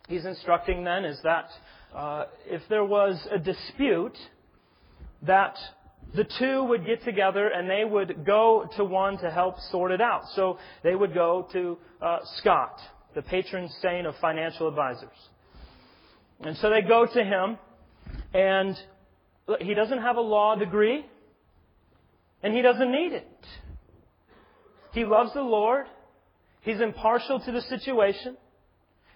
He's 0.09 0.25
instructing 0.25 0.83
then 0.83 1.05
is 1.05 1.21
that 1.23 1.49
uh, 1.95 2.25
if 2.47 2.63
there 2.69 2.85
was 2.85 3.17
a 3.31 3.39
dispute, 3.39 4.17
that 5.23 5.57
the 6.17 6.25
two 6.39 6.65
would 6.65 6.85
get 6.85 7.05
together 7.05 7.47
and 7.47 7.71
they 7.71 7.85
would 7.85 8.25
go 8.27 8.69
to 8.77 8.85
one 8.85 9.19
to 9.19 9.31
help 9.31 9.61
sort 9.71 9.93
it 9.93 10.01
out. 10.01 10.23
So 10.35 10.59
they 10.83 10.97
would 10.97 11.15
go 11.15 11.47
to 11.53 11.79
uh, 12.03 12.19
Scott, 12.39 12.77
the 13.15 13.23
patron 13.23 13.71
saint 13.81 14.09
of 14.09 14.17
financial 14.21 14.67
advisors. 14.67 15.09
And 16.43 16.57
so 16.57 16.71
they 16.71 16.83
go 16.83 17.07
to 17.07 17.25
him, 17.25 17.59
and 18.33 18.77
he 19.61 19.75
doesn't 19.75 20.01
have 20.01 20.17
a 20.17 20.23
law 20.23 20.55
degree, 20.55 21.05
and 22.43 22.55
he 22.55 22.63
doesn't 22.63 22.91
need 22.91 23.13
it. 23.13 23.47
He 24.93 25.05
loves 25.05 25.33
the 25.35 25.43
Lord. 25.43 25.87
He's 26.63 26.81
impartial 26.81 27.41
to 27.41 27.53
the 27.53 27.61
situation. 27.63 28.37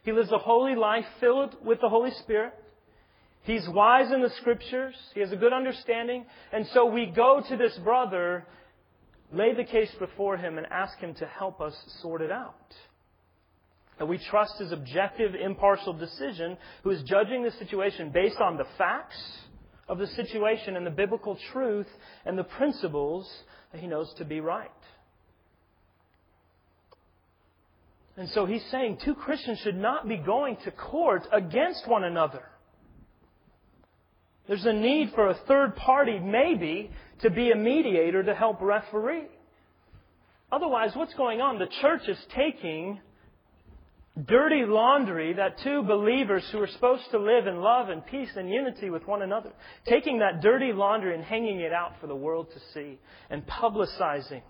He 0.05 0.13
lives 0.13 0.31
a 0.33 0.39
holy 0.39 0.75
life 0.75 1.07
filled 1.19 1.57
with 1.65 1.81
the 1.81 1.89
Holy 1.89 2.11
Spirit. 2.11 2.53
He's 3.43 3.67
wise 3.69 4.11
in 4.11 4.23
the 4.23 4.31
scriptures. 4.41 4.95
He 5.15 5.21
has 5.21 5.33
a 5.33 5.37
good 5.37 5.53
understanding. 5.53 6.27
And 6.53 6.67
so 6.69 6.87
we 6.87 7.07
go 7.07 7.43
to 7.47 7.57
this 7.57 7.77
brother, 7.79 8.47
lay 9.33 9.55
the 9.55 9.65
case 9.65 9.91
before 9.99 10.37
him, 10.37 10.59
and 10.59 10.67
ask 10.71 10.99
him 10.99 11.15
to 11.15 11.27
help 11.27 11.61
us 11.61 11.75
sort 12.01 12.23
it 12.23 12.31
out. 12.31 12.75
And 13.99 14.09
we 14.09 14.19
trust 14.19 14.59
his 14.59 14.73
objective, 14.73 15.35
impartial 15.35 15.93
decision, 15.93 16.57
who 16.83 16.91
is 16.91 17.03
judging 17.03 17.43
the 17.43 17.53
situation 17.53 18.11
based 18.11 18.39
on 18.39 18.57
the 18.57 18.67
facts 18.77 19.21
of 19.89 19.99
the 19.99 20.07
situation 20.09 20.77
and 20.77 20.87
the 20.87 20.91
biblical 20.91 21.39
truth 21.53 21.87
and 22.25 22.37
the 22.37 22.45
principles 22.45 23.31
that 23.73 23.81
he 23.81 23.87
knows 23.87 24.13
to 24.15 24.25
be 24.25 24.41
right. 24.41 24.71
And 28.17 28.29
so 28.31 28.47
he's 28.47 28.65
saying 28.71 28.99
two 29.05 29.15
Christians 29.15 29.59
should 29.61 29.77
not 29.77 30.09
be 30.09 30.17
going 30.17 30.57
to 30.65 30.71
court 30.71 31.27
against 31.33 31.89
one 31.89 32.05
another. 32.05 32.43
There's 34.47 34.65
a 34.67 34.73
need 34.73 35.13
for 35.15 35.29
a 35.29 35.35
third 35.49 35.75
party, 35.75 36.19
maybe, 36.19 36.91
to 37.23 37.31
be 37.31 37.51
a 37.51 37.57
mediator 37.57 38.23
to 38.23 38.35
help 38.35 38.61
referee. 38.61 39.27
Otherwise, 40.53 40.93
what's 40.95 41.15
going 41.15 41.41
on? 41.41 41.59
The 41.59 41.69
church 41.81 42.03
is 42.09 42.19
taking 42.37 43.01
dirty 44.23 44.65
laundry 44.65 45.33
that 45.35 45.59
two 45.59 45.83
believers 45.83 46.45
who 46.53 46.61
are 46.61 46.69
supposed 46.69 47.11
to 47.11 47.19
live 47.19 47.47
in 47.47 47.57
love 47.57 47.89
and 47.89 48.07
peace 48.07 48.31
and 48.37 48.49
unity 48.49 48.89
with 48.91 49.07
one 49.07 49.23
another, 49.23 49.51
taking 49.87 50.21
that 50.21 50.41
dirty 50.41 50.73
laundry 50.73 51.15
and 51.15 51.25
hanging 51.25 51.61
it 51.61 51.73
out 51.73 51.95
for 52.01 52.07
the 52.07 52.15
world 52.15 52.47
to 52.53 52.61
see 52.73 52.99
and 53.31 53.45
publicizing 53.47 54.43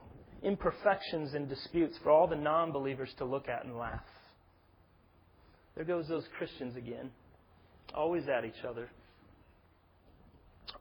imperfections 0.42 1.32
and 1.32 1.48
disputes 1.48 1.96
for 2.02 2.10
all 2.10 2.26
the 2.26 2.36
non 2.36 2.72
believers 2.72 3.08
to 3.16 3.24
look 3.24 3.48
at 3.48 3.64
and 3.64 3.76
laugh. 3.76 4.04
There 5.74 5.84
goes 5.84 6.06
those 6.08 6.24
Christians 6.36 6.76
again, 6.76 7.10
always 7.94 8.28
at 8.28 8.44
each 8.44 8.64
other, 8.68 8.90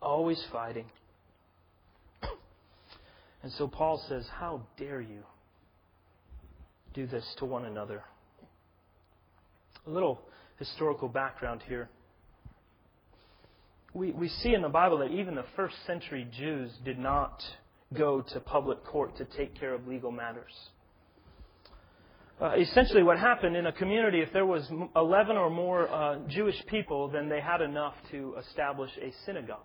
always 0.02 0.44
fighting. 0.52 0.86
And 3.42 3.52
so 3.54 3.68
Paul 3.68 4.04
says, 4.08 4.28
How 4.40 4.64
dare 4.78 5.02
you 5.02 5.24
do 6.94 7.08
this 7.08 7.26
to 7.40 7.46
one 7.46 7.66
another? 7.66 8.04
A 9.86 9.90
little 9.90 10.22
historical 10.60 11.08
background 11.08 11.62
here. 11.68 11.90
We, 13.94 14.12
we 14.12 14.28
see 14.28 14.54
in 14.54 14.62
the 14.62 14.70
Bible 14.70 15.00
that 15.00 15.12
even 15.12 15.36
the 15.36 15.46
first 15.56 15.76
century 15.86 16.28
Jews 16.36 16.72
did 16.84 16.98
not 16.98 17.44
go 17.94 18.22
to 18.22 18.40
public 18.40 18.84
court 18.86 19.18
to 19.18 19.26
take 19.26 19.60
care 19.60 19.74
of 19.74 19.88
legal 19.88 20.12
matters. 20.12 20.54
Uh, 22.42 22.56
essentially, 22.58 23.04
what 23.04 23.20
happened 23.20 23.56
in 23.56 23.68
a 23.68 23.72
community, 23.72 24.20
if 24.20 24.34
there 24.34 24.46
was 24.46 24.68
11 24.96 25.38
or 25.38 25.50
more 25.50 25.88
uh, 25.88 26.18
Jewish 26.28 26.62
people, 26.68 27.08
then 27.08 27.30
they 27.30 27.40
had 27.40 27.62
enough 27.62 27.94
to 28.12 28.36
establish 28.40 28.92
a 29.02 29.14
synagogue. 29.26 29.60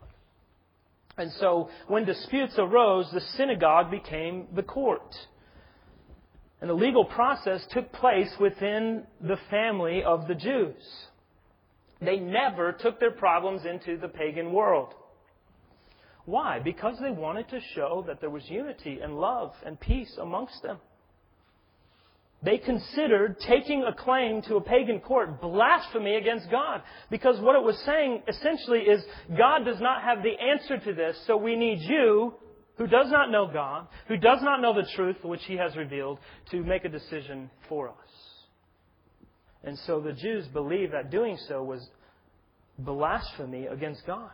And 1.17 1.33
so, 1.41 1.71
when 1.89 2.05
disputes 2.05 2.55
arose, 2.59 3.11
the 3.13 3.23
synagogue 3.37 3.91
became 3.91 4.47
the 4.55 4.63
court. 4.63 5.15
And 6.61 6.69
the 6.69 6.75
legal 6.75 7.05
process 7.05 7.65
took 7.71 7.93
place 7.93 8.31
within 8.41 9.05
the 9.21 9.39
family 9.51 10.03
of 10.03 10.27
the 10.27 10.35
Jews. 10.35 10.83
They 12.01 12.19
never 12.19 12.73
took 12.73 13.01
their 13.01 13.13
problems 13.13 13.63
into 13.65 13.97
the 13.97 14.09
pagan 14.09 14.53
world. 14.53 14.95
Why? 16.25 16.59
Because 16.59 16.97
they 17.01 17.11
wanted 17.11 17.49
to 17.51 17.61
show 17.75 18.05
that 18.07 18.21
there 18.21 18.31
was 18.31 18.43
unity 18.49 18.99
and 19.03 19.19
love 19.19 19.53
and 19.65 19.79
peace 19.81 20.15
amongst 20.21 20.63
them. 20.63 20.79
They 22.43 22.59
considered 22.59 23.41
taking 23.41 23.83
a 23.83 23.93
claim 23.93 24.43
to 24.43 24.57
a 24.57 24.61
pagan 24.61 25.01
court 25.01 25.41
blasphemy 25.41 26.15
against 26.15 26.51
God. 26.51 26.83
Because 27.11 27.41
what 27.41 27.57
it 27.57 27.65
was 27.65 27.77
saying 27.85 28.23
essentially 28.29 28.81
is 28.81 29.03
God 29.37 29.65
does 29.65 29.81
not 29.81 30.03
have 30.03 30.23
the 30.23 30.35
answer 30.39 30.79
to 30.79 30.93
this, 30.93 31.17
so 31.27 31.37
we 31.37 31.57
need 31.57 31.81
you, 31.81 32.35
who 32.79 32.87
does 32.87 33.11
not 33.11 33.31
know 33.31 33.51
God, 33.53 33.89
who 34.07 34.17
does 34.17 34.39
not 34.41 34.63
know 34.63 34.73
the 34.73 34.89
truth 34.95 35.17
which 35.23 35.45
He 35.45 35.57
has 35.57 35.77
revealed, 35.77 36.19
to 36.51 36.63
make 36.63 36.85
a 36.85 36.89
decision 36.89 37.51
for 37.69 37.89
us. 37.89 37.95
And 39.65 39.79
so 39.81 40.01
the 40.01 40.13
Jews 40.13 40.47
believed 40.47 40.95
that 40.95 41.11
doing 41.11 41.37
so 41.49 41.63
was 41.63 41.87
blasphemy 42.79 43.67
against 43.67 44.07
God. 44.07 44.31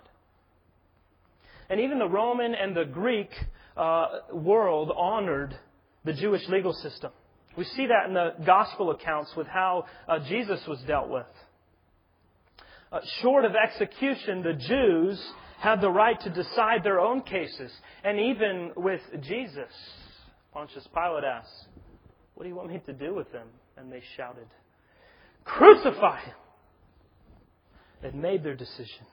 And 1.71 1.81
even 1.81 1.99
the 1.99 2.09
Roman 2.09 2.55
and 2.55 2.77
the 2.77 2.85
Greek 2.85 3.31
uh, 3.77 4.07
world 4.33 4.93
honored 4.95 5.59
the 6.05 6.13
Jewish 6.13 6.47
legal 6.49 6.75
system. 6.75 7.11
We 7.57 7.65
see 7.65 7.87
that 7.87 8.09
in 8.09 8.15
the 8.15 8.35
gospel 8.45 8.91
accounts 8.91 9.35
with 9.37 9.47
how 9.47 9.87
uh, 10.07 10.19
Jesus 10.29 10.61
was 10.69 10.81
dealt 10.87 11.09
with. 11.09 11.27
Uh, 12.93 13.01
short 13.23 13.45
of 13.45 13.53
execution, 13.57 14.43
the 14.43 14.53
Jews 14.53 15.33
had 15.65 15.81
the 15.81 15.91
right 15.91 16.21
to 16.21 16.29
decide 16.29 16.85
their 16.85 17.01
own 17.01 17.23
cases. 17.23 17.73
And 18.05 18.21
even 18.21 18.73
with 18.77 19.01
Jesus, 19.23 19.73
Pontius 20.53 20.87
Pilate 20.95 21.25
asked, 21.25 21.69
What 22.35 22.45
do 22.45 22.51
you 22.51 22.55
want 22.55 22.69
me 22.69 22.83
to 22.85 22.93
do 22.93 23.15
with 23.15 23.33
them? 23.33 23.49
And 23.79 23.91
they 23.91 24.03
shouted, 24.15 24.47
Crucify 25.45 26.21
him! 26.21 26.35
They 28.03 28.11
made 28.11 28.45
their 28.45 28.55
decision. 28.55 29.07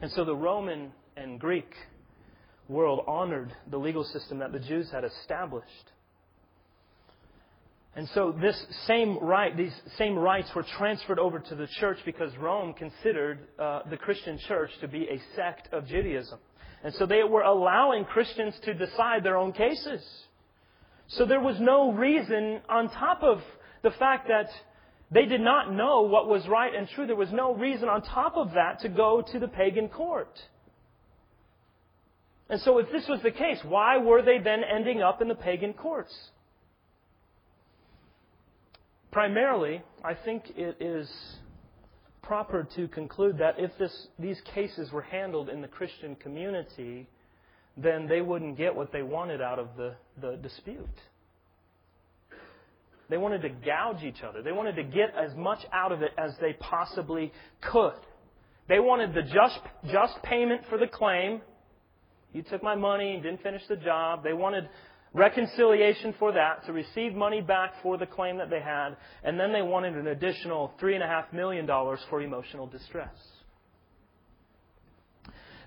And 0.00 0.10
so 0.10 0.24
the 0.24 0.34
Roman 0.34 0.90
and 1.16 1.38
Greek 1.38 1.72
world 2.68 3.04
honored 3.06 3.54
the 3.70 3.78
legal 3.78 4.02
system 4.02 4.40
that 4.40 4.50
the 4.50 4.58
Jews 4.58 4.90
had 4.90 5.04
established. 5.04 5.91
And 7.94 8.08
so 8.14 8.34
this 8.40 8.56
same 8.86 9.18
right, 9.18 9.54
these 9.54 9.74
same 9.98 10.16
rights 10.16 10.48
were 10.54 10.64
transferred 10.78 11.18
over 11.18 11.38
to 11.38 11.54
the 11.54 11.66
church 11.78 11.98
because 12.06 12.34
Rome 12.38 12.72
considered 12.72 13.40
uh, 13.58 13.80
the 13.90 13.98
Christian 13.98 14.38
church 14.48 14.70
to 14.80 14.88
be 14.88 15.04
a 15.04 15.20
sect 15.36 15.72
of 15.74 15.86
Judaism. 15.86 16.38
And 16.84 16.94
so 16.94 17.04
they 17.04 17.22
were 17.22 17.42
allowing 17.42 18.04
Christians 18.06 18.54
to 18.64 18.72
decide 18.72 19.22
their 19.22 19.36
own 19.36 19.52
cases. 19.52 20.02
So 21.08 21.26
there 21.26 21.40
was 21.40 21.56
no 21.60 21.92
reason, 21.92 22.60
on 22.68 22.88
top 22.88 23.22
of 23.22 23.40
the 23.82 23.90
fact 23.90 24.28
that 24.28 24.48
they 25.10 25.26
did 25.26 25.42
not 25.42 25.72
know 25.72 26.02
what 26.02 26.26
was 26.26 26.48
right 26.48 26.74
and 26.74 26.88
true. 26.88 27.06
There 27.06 27.14
was 27.14 27.30
no 27.30 27.54
reason 27.54 27.88
on 27.88 28.02
top 28.02 28.36
of 28.36 28.54
that 28.54 28.80
to 28.80 28.88
go 28.88 29.22
to 29.32 29.38
the 29.38 29.48
pagan 29.48 29.88
court. 29.88 30.32
And 32.48 32.60
so 32.62 32.78
if 32.78 32.90
this 32.90 33.06
was 33.08 33.20
the 33.22 33.30
case, 33.30 33.58
why 33.62 33.98
were 33.98 34.22
they 34.22 34.38
then 34.38 34.62
ending 34.64 35.02
up 35.02 35.20
in 35.20 35.28
the 35.28 35.34
pagan 35.34 35.74
courts? 35.74 36.14
Primarily, 39.12 39.82
I 40.02 40.14
think 40.14 40.44
it 40.56 40.78
is 40.80 41.08
proper 42.22 42.66
to 42.76 42.88
conclude 42.88 43.38
that 43.38 43.56
if 43.58 43.70
this, 43.78 44.08
these 44.18 44.40
cases 44.54 44.90
were 44.90 45.02
handled 45.02 45.50
in 45.50 45.60
the 45.60 45.68
Christian 45.68 46.16
community, 46.16 47.06
then 47.76 48.08
they 48.08 48.22
wouldn't 48.22 48.56
get 48.56 48.74
what 48.74 48.90
they 48.90 49.02
wanted 49.02 49.42
out 49.42 49.58
of 49.58 49.68
the, 49.76 49.94
the 50.20 50.36
dispute. 50.36 50.88
They 53.10 53.18
wanted 53.18 53.42
to 53.42 53.50
gouge 53.50 54.02
each 54.02 54.22
other. 54.22 54.42
They 54.42 54.52
wanted 54.52 54.76
to 54.76 54.84
get 54.84 55.14
as 55.14 55.36
much 55.36 55.58
out 55.74 55.92
of 55.92 56.00
it 56.00 56.12
as 56.16 56.32
they 56.40 56.54
possibly 56.54 57.32
could. 57.60 58.00
They 58.66 58.78
wanted 58.78 59.12
the 59.12 59.22
just, 59.22 59.60
just 59.92 60.22
payment 60.22 60.62
for 60.70 60.78
the 60.78 60.86
claim. 60.86 61.42
You 62.32 62.42
took 62.42 62.62
my 62.62 62.76
money 62.76 63.12
and 63.12 63.22
didn't 63.22 63.42
finish 63.42 63.60
the 63.68 63.76
job. 63.76 64.24
They 64.24 64.32
wanted 64.32 64.70
reconciliation 65.14 66.14
for 66.18 66.32
that, 66.32 66.66
to 66.66 66.72
receive 66.72 67.14
money 67.14 67.40
back 67.40 67.74
for 67.82 67.98
the 67.98 68.06
claim 68.06 68.38
that 68.38 68.50
they 68.50 68.60
had, 68.60 68.96
and 69.22 69.38
then 69.38 69.52
they 69.52 69.62
wanted 69.62 69.96
an 69.96 70.06
additional 70.06 70.72
$3.5 70.80 71.32
million 71.32 71.66
for 72.08 72.20
emotional 72.20 72.66
distress. 72.66 73.14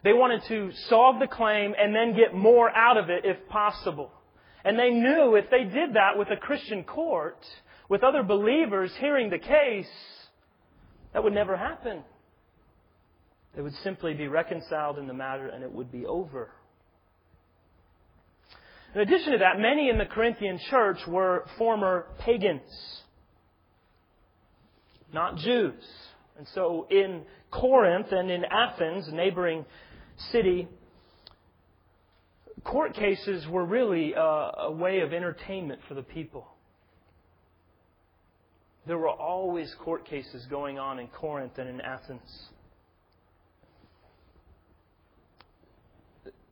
They 0.04 0.14
wanted 0.14 0.44
to 0.50 0.72
solve 0.88 1.20
the 1.20 1.28
claim 1.28 1.74
and 1.80 1.96
then 1.96 2.16
get 2.16 2.34
more 2.34 2.70
out 2.70 2.98
of 2.98 3.10
it 3.10 3.26
if 3.26 3.48
possible. 3.50 4.12
And 4.64 4.78
they 4.78 4.92
knew 4.92 5.36
if 5.36 5.50
they 5.50 5.64
did 5.64 5.96
that 5.96 6.18
with 6.18 6.30
a 6.30 6.38
Christian 6.38 6.84
court, 6.84 7.44
with 7.90 8.04
other 8.04 8.22
believers 8.22 8.92
hearing 9.00 9.30
the 9.30 9.40
case, 9.40 9.90
that 11.14 11.24
would 11.24 11.34
never 11.34 11.58
happen. 11.58 12.04
They 13.56 13.62
would 13.62 13.76
simply 13.84 14.14
be 14.14 14.28
reconciled 14.28 15.00
in 15.00 15.08
the 15.08 15.14
matter 15.14 15.48
and 15.48 15.64
it 15.64 15.72
would 15.72 15.92
be 15.92 16.06
over. 16.06 16.52
In 18.96 19.02
addition 19.02 19.34
to 19.34 19.40
that, 19.40 19.60
many 19.60 19.90
in 19.90 19.98
the 19.98 20.06
Corinthian 20.06 20.58
church 20.70 21.00
were 21.06 21.46
former 21.58 22.08
pagans, 22.20 22.62
not 25.14 25.36
Jews. 25.36 25.84
And 26.38 26.48
so 26.54 26.88
in 26.90 27.24
Corinth 27.52 28.08
and 28.12 28.32
in 28.32 28.46
Athens, 28.46 29.10
a 29.10 29.12
neighboring 29.12 29.66
city, 30.32 30.70
court 32.64 32.94
cases 32.94 33.46
were 33.50 33.66
really 33.66 34.14
a, 34.14 34.22
a 34.22 34.72
way 34.72 35.02
of 35.02 35.12
entertainment 35.12 35.82
for 35.90 35.94
the 35.94 36.04
people. 36.04 36.48
There 38.88 38.98
were 38.98 39.10
always 39.10 39.76
court 39.84 40.06
cases 40.06 40.46
going 40.50 40.80
on 40.80 41.00
in 41.00 41.08
Corinth 41.08 41.58
and 41.58 41.68
in 41.68 41.82
Athens. 41.82 42.50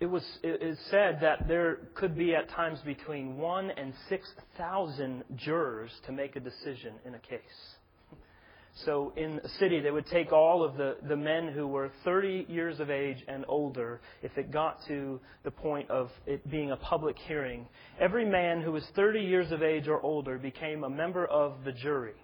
It 0.03 0.09
was 0.09 0.25
it 0.43 0.61
is 0.61 0.77
said 0.91 1.19
that 1.21 1.47
there 1.47 1.77
could 1.95 2.17
be 2.17 2.35
at 2.35 2.49
times 2.49 2.77
between 2.85 3.37
one 3.37 3.71
and 3.71 3.93
six 4.09 4.29
thousand 4.57 5.23
jurors 5.37 5.91
to 6.07 6.11
make 6.11 6.35
a 6.35 6.41
decision 6.41 6.95
in 7.05 7.15
a 7.15 7.19
case. 7.19 7.39
So 8.83 9.13
in 9.15 9.39
a 9.41 9.47
city, 9.59 9.79
they 9.79 9.91
would 9.91 10.07
take 10.07 10.33
all 10.33 10.61
of 10.61 10.75
the, 10.75 10.97
the 11.07 11.15
men 11.15 11.47
who 11.47 11.67
were 11.67 11.89
30 12.03 12.47
years 12.49 12.81
of 12.81 12.89
age 12.89 13.23
and 13.29 13.45
older, 13.47 14.01
if 14.21 14.37
it 14.37 14.51
got 14.51 14.79
to 14.89 15.21
the 15.45 15.51
point 15.51 15.89
of 15.89 16.09
it 16.25 16.51
being 16.51 16.71
a 16.71 16.75
public 16.75 17.15
hearing. 17.17 17.65
Every 17.97 18.25
man 18.25 18.61
who 18.61 18.73
was 18.73 18.83
30 18.97 19.21
years 19.21 19.53
of 19.53 19.63
age 19.63 19.87
or 19.87 20.01
older 20.01 20.37
became 20.37 20.83
a 20.83 20.89
member 20.89 21.25
of 21.27 21.63
the 21.63 21.71
jury. 21.71 22.15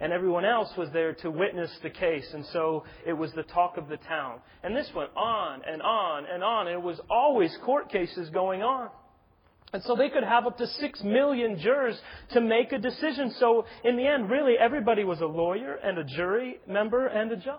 And 0.00 0.12
everyone 0.12 0.46
else 0.46 0.70
was 0.78 0.88
there 0.92 1.12
to 1.16 1.30
witness 1.30 1.70
the 1.82 1.90
case. 1.90 2.26
And 2.32 2.44
so 2.52 2.84
it 3.06 3.12
was 3.12 3.32
the 3.32 3.42
talk 3.42 3.76
of 3.76 3.88
the 3.88 3.98
town. 3.98 4.40
And 4.62 4.74
this 4.74 4.90
went 4.96 5.10
on 5.14 5.60
and 5.66 5.82
on 5.82 6.24
and 6.24 6.42
on. 6.42 6.66
And 6.68 6.74
it 6.74 6.82
was 6.82 6.98
always 7.10 7.54
court 7.64 7.90
cases 7.90 8.30
going 8.30 8.62
on. 8.62 8.88
And 9.72 9.82
so 9.84 9.94
they 9.94 10.08
could 10.08 10.24
have 10.24 10.46
up 10.46 10.58
to 10.58 10.66
six 10.66 11.02
million 11.04 11.58
jurors 11.60 12.00
to 12.32 12.40
make 12.40 12.72
a 12.72 12.78
decision. 12.78 13.34
So 13.38 13.66
in 13.84 13.96
the 13.96 14.06
end, 14.06 14.30
really, 14.30 14.54
everybody 14.58 15.04
was 15.04 15.20
a 15.20 15.26
lawyer 15.26 15.74
and 15.74 15.98
a 15.98 16.04
jury 16.04 16.58
member 16.66 17.06
and 17.06 17.30
a 17.30 17.36
judge. 17.36 17.58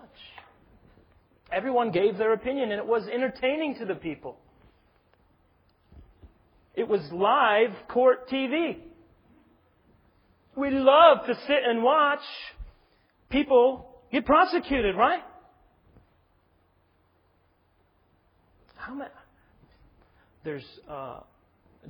Everyone 1.51 1.91
gave 1.91 2.17
their 2.17 2.33
opinion, 2.33 2.71
and 2.71 2.79
it 2.79 2.88
was 2.88 3.07
entertaining 3.07 3.75
to 3.79 3.86
the 3.86 3.95
people. 3.95 4.38
It 6.75 6.88
was 6.88 7.01
live 7.12 7.71
court 7.89 8.29
TV. 8.29 8.77
We 10.55 10.70
love 10.70 11.25
to 11.27 11.36
sit 11.48 11.60
and 11.65 11.81
watch 11.81 12.20
people 13.29 14.01
get 14.12 14.25
prosecuted, 14.25 14.96
right? 14.96 15.22
How 18.75 18.93
many? 18.93 19.10
There's 20.43 20.65
uh, 20.89 21.20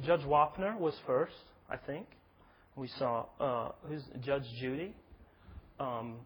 Judge 0.05 0.21
Wapner 0.21 0.77
was 0.77 0.93
first, 1.07 1.33
I 1.69 1.77
think. 1.77 2.05
We 2.75 2.87
saw 2.99 3.25
uh, 3.39 3.71
who's 3.87 4.03
Judge 4.21 4.45
Judy. 4.59 4.93
Um, 5.79 6.17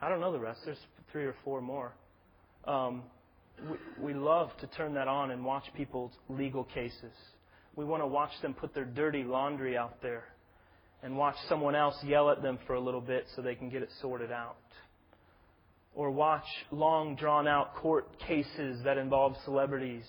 I 0.00 0.08
don't 0.08 0.20
know 0.20 0.32
the 0.32 0.40
rest. 0.40 0.60
There's 0.64 0.78
three 1.10 1.24
or 1.24 1.34
four 1.44 1.60
more. 1.60 1.94
Um, 2.66 3.02
we, 3.98 4.12
we 4.12 4.14
love 4.14 4.50
to 4.60 4.66
turn 4.66 4.94
that 4.94 5.08
on 5.08 5.30
and 5.30 5.44
watch 5.44 5.64
people's 5.74 6.12
legal 6.28 6.64
cases. 6.64 7.12
We 7.76 7.84
want 7.84 8.02
to 8.02 8.06
watch 8.06 8.32
them 8.42 8.52
put 8.52 8.74
their 8.74 8.84
dirty 8.84 9.24
laundry 9.24 9.76
out 9.76 10.02
there 10.02 10.24
and 11.02 11.16
watch 11.16 11.36
someone 11.48 11.74
else 11.74 11.96
yell 12.04 12.30
at 12.30 12.42
them 12.42 12.58
for 12.66 12.74
a 12.74 12.80
little 12.80 13.00
bit 13.00 13.26
so 13.34 13.42
they 13.42 13.54
can 13.54 13.68
get 13.68 13.82
it 13.82 13.90
sorted 14.00 14.30
out. 14.30 14.56
Or 15.94 16.10
watch 16.10 16.46
long 16.70 17.16
drawn 17.16 17.46
out 17.46 17.74
court 17.74 18.18
cases 18.20 18.82
that 18.84 18.96
involve 18.96 19.34
celebrities 19.44 20.04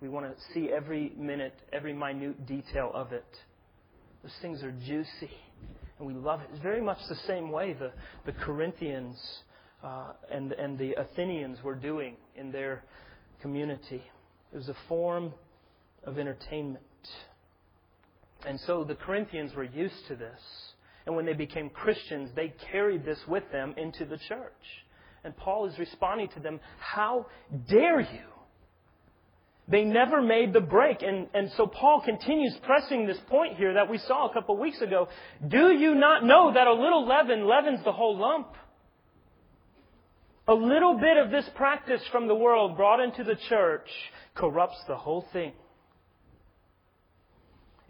we 0.00 0.08
want 0.08 0.26
to 0.26 0.42
see 0.54 0.70
every 0.72 1.12
minute, 1.16 1.54
every 1.72 1.92
minute 1.92 2.46
detail 2.46 2.90
of 2.94 3.12
it. 3.12 3.26
Those 4.22 4.32
things 4.40 4.62
are 4.62 4.72
juicy, 4.72 5.30
and 5.98 6.08
we 6.08 6.14
love 6.14 6.40
it. 6.40 6.48
It's 6.52 6.62
very 6.62 6.80
much 6.80 6.98
the 7.08 7.18
same 7.26 7.50
way 7.50 7.74
the, 7.74 7.92
the 8.24 8.32
Corinthians 8.32 9.18
uh, 9.84 10.12
and, 10.32 10.52
and 10.52 10.78
the 10.78 10.94
Athenians 10.94 11.58
were 11.62 11.74
doing 11.74 12.16
in 12.34 12.50
their 12.50 12.82
community. 13.42 14.02
It 14.52 14.56
was 14.56 14.68
a 14.68 14.76
form 14.88 15.34
of 16.04 16.18
entertainment. 16.18 16.84
And 18.46 18.58
so 18.60 18.84
the 18.84 18.94
Corinthians 18.94 19.54
were 19.54 19.64
used 19.64 20.06
to 20.08 20.16
this. 20.16 20.40
And 21.06 21.16
when 21.16 21.26
they 21.26 21.32
became 21.32 21.70
Christians, 21.70 22.30
they 22.34 22.54
carried 22.70 23.04
this 23.04 23.18
with 23.26 23.44
them 23.52 23.74
into 23.76 24.04
the 24.04 24.18
church. 24.28 24.52
And 25.24 25.36
Paul 25.36 25.66
is 25.66 25.78
responding 25.78 26.28
to 26.30 26.40
them, 26.40 26.60
How 26.78 27.26
dare 27.68 28.00
you? 28.00 28.30
They 29.68 29.84
never 29.84 30.20
made 30.20 30.52
the 30.52 30.60
break. 30.60 31.02
And, 31.02 31.28
and 31.32 31.50
so 31.56 31.66
Paul 31.66 32.02
continues 32.04 32.56
pressing 32.64 33.06
this 33.06 33.20
point 33.28 33.56
here 33.56 33.74
that 33.74 33.88
we 33.88 33.98
saw 33.98 34.28
a 34.28 34.32
couple 34.32 34.56
weeks 34.56 34.80
ago. 34.80 35.08
Do 35.46 35.72
you 35.72 35.94
not 35.94 36.24
know 36.24 36.52
that 36.52 36.66
a 36.66 36.72
little 36.72 37.06
leaven 37.06 37.46
leavens 37.46 37.84
the 37.84 37.92
whole 37.92 38.18
lump? 38.18 38.48
A 40.48 40.54
little 40.54 40.98
bit 40.98 41.16
of 41.16 41.30
this 41.30 41.48
practice 41.54 42.02
from 42.10 42.26
the 42.26 42.34
world 42.34 42.76
brought 42.76 42.98
into 42.98 43.22
the 43.22 43.36
church 43.48 43.88
corrupts 44.34 44.82
the 44.88 44.96
whole 44.96 45.24
thing. 45.32 45.52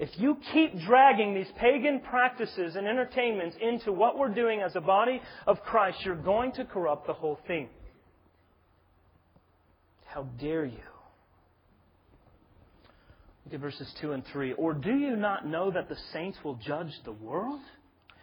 If 0.01 0.09
you 0.19 0.39
keep 0.55 0.81
dragging 0.81 1.35
these 1.35 1.51
pagan 1.59 2.01
practices 2.01 2.75
and 2.75 2.89
entertainments 2.89 3.55
into 3.61 3.93
what 3.93 4.17
we're 4.17 4.33
doing 4.33 4.63
as 4.63 4.75
a 4.75 4.81
body 4.81 5.21
of 5.47 5.61
Christ, 5.61 5.99
you're 6.07 6.17
going 6.17 6.53
to 6.53 6.65
corrupt 6.65 7.07
the 7.07 7.13
whole 7.13 7.39
thing. 7.47 7.69
How 10.07 10.23
dare 10.41 10.65
you? 10.65 10.79
Look 13.45 13.53
at 13.53 13.61
verses 13.61 13.93
2 14.01 14.13
and 14.13 14.25
3. 14.33 14.55
Or 14.55 14.73
do 14.73 14.97
you 14.97 15.17
not 15.17 15.47
know 15.47 15.71
that 15.71 15.91
the 15.91 15.99
saints 16.15 16.39
will 16.43 16.55
judge 16.55 16.93
the 17.05 17.13
world? 17.13 17.61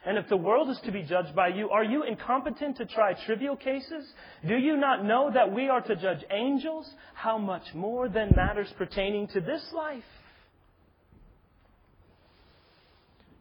And 0.03 0.17
if 0.17 0.27
the 0.29 0.37
world 0.37 0.71
is 0.71 0.79
to 0.85 0.91
be 0.91 1.03
judged 1.03 1.35
by 1.35 1.49
you, 1.49 1.69
are 1.69 1.83
you 1.83 2.01
incompetent 2.01 2.77
to 2.77 2.87
try 2.87 3.13
trivial 3.27 3.55
cases? 3.55 4.03
Do 4.47 4.55
you 4.55 4.77
not 4.77 5.05
know 5.05 5.29
that 5.31 5.53
we 5.53 5.69
are 5.69 5.81
to 5.81 5.95
judge 5.95 6.25
angels? 6.31 6.89
How 7.13 7.37
much 7.37 7.75
more 7.75 8.09
than 8.09 8.31
matters 8.35 8.73
pertaining 8.79 9.27
to 9.27 9.41
this 9.41 9.61
life? 9.75 10.03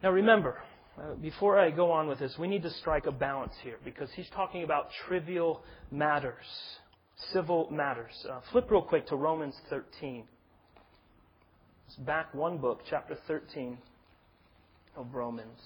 Now 0.07 0.13
remember, 0.13 0.57
uh, 0.97 1.15
before 1.15 1.59
I 1.59 1.73
go 1.73 1.91
on 1.91 2.07
with 2.07 2.21
this, 2.21 2.33
we 2.39 2.47
need 2.47 2.63
to 2.63 2.71
strike 2.71 3.07
a 3.07 3.11
balance 3.11 3.55
here 3.65 3.75
because 3.85 4.09
he's 4.15 4.29
talking 4.37 4.63
about 4.63 4.87
trivial 5.09 5.65
matters, 5.91 6.47
civil 7.33 7.69
matters. 7.73 8.13
Uh, 8.31 8.39
flip 8.53 8.71
real 8.71 8.83
quick 8.83 9.09
to 9.09 9.17
Romans 9.17 9.57
13 9.69 10.23
back 12.07 12.33
one 12.33 12.59
book, 12.59 12.83
chapter 12.89 13.19
13 13.27 13.79
of 14.97 15.13
Romans. 15.13 15.59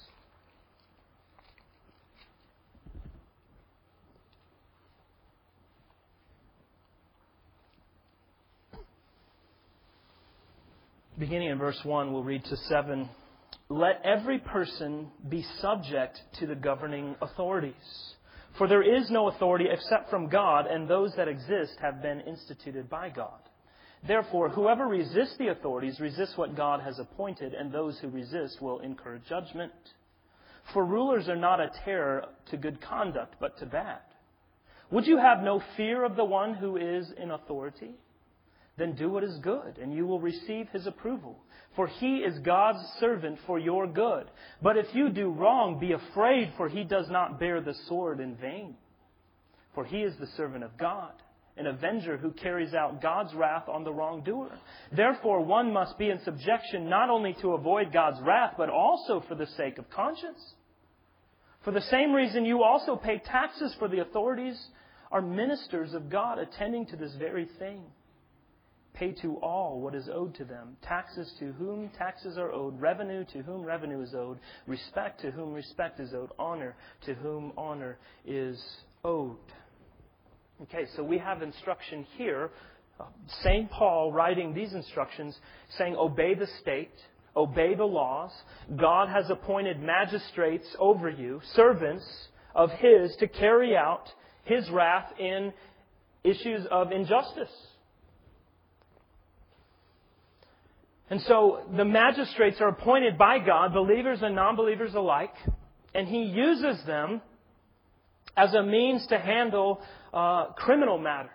Beginning 11.19 11.51
in 11.51 11.59
verse 11.59 11.79
1, 11.85 12.11
we'll 12.11 12.25
read 12.25 12.43
to 12.45 12.57
7. 12.57 13.07
Let 13.73 14.03
every 14.05 14.41
person 14.41 15.13
be 15.29 15.47
subject 15.61 16.21
to 16.41 16.47
the 16.49 16.57
governing 16.57 17.15
authorities. 17.23 17.75
For 18.59 18.67
there 18.67 18.83
is 18.83 19.09
no 19.11 19.29
authority 19.29 19.67
except 19.71 20.11
from 20.11 20.29
God, 20.29 20.67
and 20.67 20.89
those 20.89 21.15
that 21.17 21.29
exist 21.29 21.75
have 21.81 22.03
been 22.03 22.21
instituted 22.23 22.91
by 22.91 23.11
God. 23.11 23.39
Therefore, 24.05 24.49
whoever 24.49 24.87
resists 24.87 25.37
the 25.39 25.49
authorities 25.53 26.01
resists 26.01 26.37
what 26.37 26.57
God 26.57 26.81
has 26.81 26.99
appointed, 26.99 27.55
and 27.55 27.71
those 27.71 27.97
who 28.01 28.09
resist 28.09 28.61
will 28.61 28.81
incur 28.81 29.21
judgment. 29.29 29.73
For 30.75 30.85
rulers 30.85 31.29
are 31.29 31.37
not 31.37 31.61
a 31.61 31.71
terror 31.85 32.25
to 32.51 32.57
good 32.57 32.81
conduct, 32.81 33.37
but 33.39 33.57
to 33.59 33.67
bad. 33.67 34.01
Would 34.91 35.07
you 35.07 35.19
have 35.19 35.45
no 35.45 35.63
fear 35.77 36.03
of 36.03 36.17
the 36.17 36.25
one 36.25 36.55
who 36.55 36.77
is 36.77 37.13
in 37.17 37.31
authority? 37.31 37.95
Then 38.81 38.95
do 38.95 39.11
what 39.11 39.25
is 39.25 39.37
good, 39.43 39.77
and 39.77 39.93
you 39.93 40.07
will 40.07 40.21
receive 40.21 40.71
his 40.71 40.87
approval. 40.87 41.37
For 41.77 41.87
he 41.87 42.21
is 42.21 42.39
God's 42.39 42.83
servant 42.99 43.39
for 43.47 43.59
your 43.59 43.87
good. 43.87 44.25
But 44.63 44.79
if 44.79 44.87
you 44.95 45.11
do 45.11 45.29
wrong, 45.29 45.79
be 45.79 45.93
afraid, 45.93 46.55
for 46.57 46.67
he 46.67 46.85
does 46.85 47.11
not 47.11 47.39
bear 47.39 47.61
the 47.61 47.75
sword 47.89 48.21
in 48.21 48.37
vain. 48.37 48.77
For 49.75 49.85
he 49.85 49.99
is 49.99 50.15
the 50.19 50.29
servant 50.29 50.65
of 50.65 50.79
God 50.79 51.13
an 51.57 51.67
avenger 51.67 52.17
who 52.17 52.31
carries 52.31 52.73
out 52.73 53.03
God's 53.03 53.35
wrath 53.35 53.69
on 53.69 53.85
the 53.85 53.93
wrongdoer. 53.93 54.51
Therefore, 54.97 55.45
one 55.45 55.75
must 55.75 55.99
be 55.99 56.09
in 56.09 56.19
subjection 56.25 56.89
not 56.89 57.11
only 57.11 57.37
to 57.43 57.53
avoid 57.53 57.93
God's 57.93 58.19
wrath, 58.23 58.55
but 58.57 58.71
also 58.71 59.23
for 59.29 59.35
the 59.35 59.49
sake 59.59 59.77
of 59.77 59.91
conscience. 59.91 60.41
For 61.63 61.71
the 61.71 61.83
same 61.83 62.13
reason, 62.13 62.47
you 62.47 62.63
also 62.63 62.97
pay 62.97 63.19
taxes, 63.19 63.77
for 63.79 63.89
the 63.89 64.01
authorities 64.01 64.59
are 65.13 65.21
ministers 65.21 65.93
of 65.93 66.09
God, 66.09 66.39
attending 66.39 66.87
to 66.87 66.97
this 66.97 67.15
very 67.17 67.47
thing. 67.59 67.83
Pay 68.95 69.13
to 69.23 69.37
all 69.37 69.81
what 69.81 69.95
is 69.95 70.09
owed 70.13 70.35
to 70.35 70.45
them 70.45 70.77
taxes 70.83 71.33
to 71.39 71.53
whom 71.53 71.91
taxes 71.97 72.37
are 72.37 72.53
owed, 72.53 72.81
revenue 72.81 73.25
to 73.33 73.43
whom 73.43 73.63
revenue 73.63 74.03
is 74.03 74.15
owed, 74.15 74.39
respect 74.67 75.21
to 75.23 75.31
whom 75.31 75.53
respect 75.53 76.01
is 76.01 76.13
owed, 76.13 76.31
honor 76.39 76.77
to 77.07 77.15
whom 77.15 77.53
honor 77.57 77.99
is 78.27 78.61
owed. 79.05 79.37
Okay, 80.63 80.87
so 80.95 81.03
we 81.03 81.19
have 81.19 81.41
instruction 81.41 82.07
here. 82.19 82.51
St. 83.43 83.71
Paul 83.71 84.13
writing 84.13 84.53
these 84.53 84.75
instructions 84.75 85.39
saying, 85.79 85.97
obey 85.97 86.35
the 86.35 86.49
state, 86.61 86.93
obey 87.35 87.75
the 87.75 87.85
laws. 87.85 88.31
God 88.77 89.09
has 89.09 89.31
appointed 89.31 89.81
magistrates 89.81 90.67
over 90.79 91.09
you, 91.09 91.41
servants 91.55 92.05
of 92.55 92.71
His, 92.73 93.17
to 93.17 93.29
carry 93.29 93.75
out 93.75 94.07
His 94.45 94.69
wrath 94.69 95.13
in 95.19 95.53
issues 96.25 96.67
of 96.71 96.93
injustice. 96.93 97.49
And 101.11 101.21
so 101.23 101.63
the 101.77 101.85
magistrates 101.85 102.61
are 102.61 102.69
appointed 102.69 103.19
by 103.19 103.41
God, 103.41 103.75
believers 103.75 104.21
and 104.23 104.37
non 104.37 104.55
believers 104.55 104.95
alike, 104.95 105.35
And 105.93 106.07
he 106.07 106.23
uses 106.23 106.83
them 106.87 107.21
as 108.37 108.55
a 108.55 108.63
means 108.63 109.05
to 109.09 109.19
handle 109.19 109.81
uh, 110.15 110.53
criminal 110.57 110.99
matters. 110.99 111.31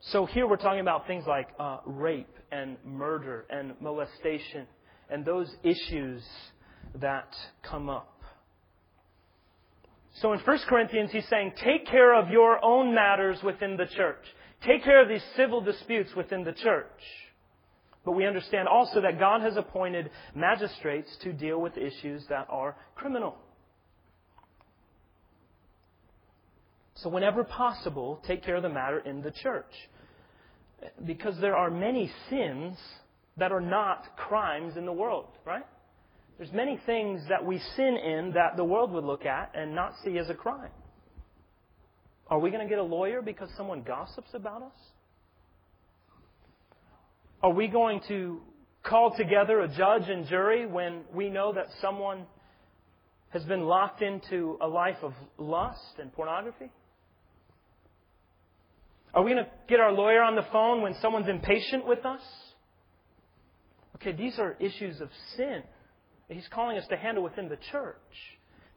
So 0.00 0.26
here 0.26 0.46
we're 0.46 0.56
talking 0.56 0.80
about 0.80 1.06
things 1.06 1.24
like 1.26 1.48
uh, 1.58 1.78
rape 1.86 2.36
and 2.50 2.76
murder 2.84 3.46
and 3.48 3.74
molestation 3.80 4.66
and 5.08 5.24
those 5.24 5.50
issues 5.62 6.22
that 6.96 7.32
come 7.62 7.88
up. 7.88 8.10
So 10.20 10.32
in 10.32 10.40
1 10.40 10.58
Corinthians, 10.68 11.10
he's 11.12 11.26
saying, 11.28 11.52
take 11.62 11.86
care 11.86 12.14
of 12.14 12.28
your 12.28 12.62
own 12.64 12.94
matters 12.94 13.38
within 13.42 13.76
the 13.76 13.86
church. 13.86 14.24
Take 14.66 14.84
care 14.84 15.02
of 15.02 15.08
these 15.08 15.24
civil 15.36 15.60
disputes 15.60 16.10
within 16.16 16.44
the 16.44 16.52
church. 16.52 16.86
But 18.04 18.12
we 18.12 18.26
understand 18.26 18.68
also 18.68 19.00
that 19.00 19.18
God 19.18 19.40
has 19.40 19.56
appointed 19.56 20.10
magistrates 20.34 21.08
to 21.22 21.32
deal 21.32 21.60
with 21.60 21.76
issues 21.78 22.24
that 22.28 22.46
are 22.50 22.76
criminal. 22.94 23.36
So 26.96 27.08
whenever 27.08 27.44
possible, 27.44 28.20
take 28.26 28.44
care 28.44 28.56
of 28.56 28.62
the 28.62 28.68
matter 28.68 28.98
in 29.00 29.22
the 29.22 29.30
church. 29.30 29.72
Because 31.04 31.34
there 31.40 31.56
are 31.56 31.70
many 31.70 32.10
sins 32.28 32.76
that 33.36 33.52
are 33.52 33.60
not 33.60 34.16
crimes 34.16 34.76
in 34.76 34.84
the 34.84 34.92
world, 34.92 35.28
right? 35.44 35.64
There's 36.36 36.52
many 36.52 36.78
things 36.84 37.22
that 37.28 37.44
we 37.44 37.60
sin 37.76 37.96
in 37.96 38.32
that 38.34 38.56
the 38.56 38.64
world 38.64 38.92
would 38.92 39.04
look 39.04 39.24
at 39.24 39.52
and 39.54 39.74
not 39.74 39.94
see 40.04 40.18
as 40.18 40.28
a 40.30 40.34
crime. 40.34 40.70
Are 42.28 42.38
we 42.38 42.50
going 42.50 42.62
to 42.62 42.68
get 42.68 42.78
a 42.78 42.82
lawyer 42.82 43.22
because 43.22 43.48
someone 43.56 43.82
gossips 43.82 44.30
about 44.34 44.62
us? 44.62 44.72
Are 47.44 47.52
we 47.52 47.68
going 47.68 48.00
to 48.08 48.40
call 48.82 49.14
together 49.14 49.60
a 49.60 49.68
judge 49.68 50.08
and 50.08 50.26
jury 50.26 50.64
when 50.64 51.02
we 51.12 51.28
know 51.28 51.52
that 51.52 51.66
someone 51.82 52.24
has 53.28 53.44
been 53.44 53.64
locked 53.64 54.00
into 54.00 54.56
a 54.62 54.66
life 54.66 54.96
of 55.02 55.12
lust 55.36 55.98
and 55.98 56.10
pornography? 56.10 56.70
Are 59.12 59.22
we 59.22 59.32
going 59.32 59.44
to 59.44 59.50
get 59.68 59.78
our 59.78 59.92
lawyer 59.92 60.22
on 60.22 60.36
the 60.36 60.46
phone 60.50 60.80
when 60.80 60.94
someone's 61.02 61.28
impatient 61.28 61.86
with 61.86 62.06
us? 62.06 62.22
Okay, 63.96 64.12
these 64.12 64.38
are 64.38 64.56
issues 64.58 65.02
of 65.02 65.10
sin. 65.36 65.64
He's 66.30 66.48
calling 66.50 66.78
us 66.78 66.86
to 66.88 66.96
handle 66.96 67.22
within 67.22 67.50
the 67.50 67.58
church. 67.70 67.96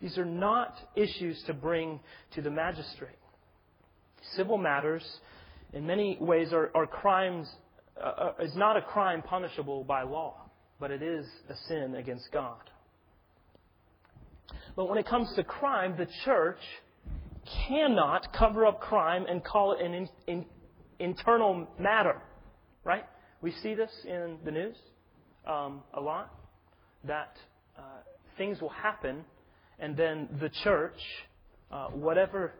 These 0.01 0.17
are 0.17 0.25
not 0.25 0.75
issues 0.97 1.41
to 1.47 1.53
bring 1.53 2.01
to 2.35 2.41
the 2.41 2.51
magistrate. 2.51 3.15
Civil 4.35 4.57
matters, 4.57 5.05
in 5.71 5.87
many 5.87 6.17
ways, 6.19 6.51
are, 6.51 6.69
are 6.75 6.85
crimes, 6.85 7.47
uh, 8.03 8.31
is 8.39 8.55
not 8.55 8.77
a 8.77 8.81
crime 8.81 9.21
punishable 9.21 9.83
by 9.83 10.03
law, 10.03 10.49
but 10.79 10.91
it 10.91 11.01
is 11.01 11.25
a 11.49 11.55
sin 11.67 11.95
against 11.95 12.31
God. 12.31 12.69
But 14.75 14.89
when 14.89 14.97
it 14.97 15.07
comes 15.07 15.33
to 15.35 15.43
crime, 15.43 15.95
the 15.97 16.07
church 16.23 16.59
cannot 17.67 18.31
cover 18.33 18.65
up 18.65 18.79
crime 18.79 19.25
and 19.27 19.43
call 19.43 19.73
it 19.73 19.83
an 19.83 19.93
in, 19.93 20.09
in, 20.27 20.45
internal 20.99 21.67
matter, 21.79 22.21
right? 22.83 23.05
We 23.41 23.51
see 23.63 23.73
this 23.73 23.91
in 24.05 24.37
the 24.45 24.51
news 24.51 24.75
um, 25.47 25.81
a 25.93 26.01
lot 26.01 26.33
that 27.05 27.35
uh, 27.77 27.81
things 28.37 28.61
will 28.61 28.69
happen, 28.69 29.23
and 29.79 29.95
then 29.95 30.27
the 30.39 30.49
church, 30.63 30.99
uh, 31.71 31.87
whatever 31.87 32.53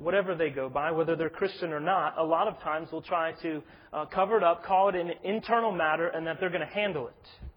whatever 0.00 0.34
they 0.34 0.50
go 0.50 0.68
by, 0.68 0.90
whether 0.90 1.14
they're 1.14 1.30
Christian 1.30 1.72
or 1.72 1.80
not, 1.80 2.18
a 2.18 2.24
lot 2.24 2.48
of 2.48 2.58
times 2.60 2.90
will 2.90 3.02
try 3.02 3.32
to 3.42 3.62
uh, 3.92 4.06
cover 4.06 4.36
it 4.36 4.42
up, 4.42 4.64
call 4.64 4.88
it 4.88 4.94
an 4.94 5.10
internal 5.24 5.72
matter, 5.72 6.08
and 6.08 6.26
that 6.26 6.38
they're 6.40 6.50
going 6.50 6.66
to 6.66 6.74
handle 6.74 7.08
it. 7.08 7.48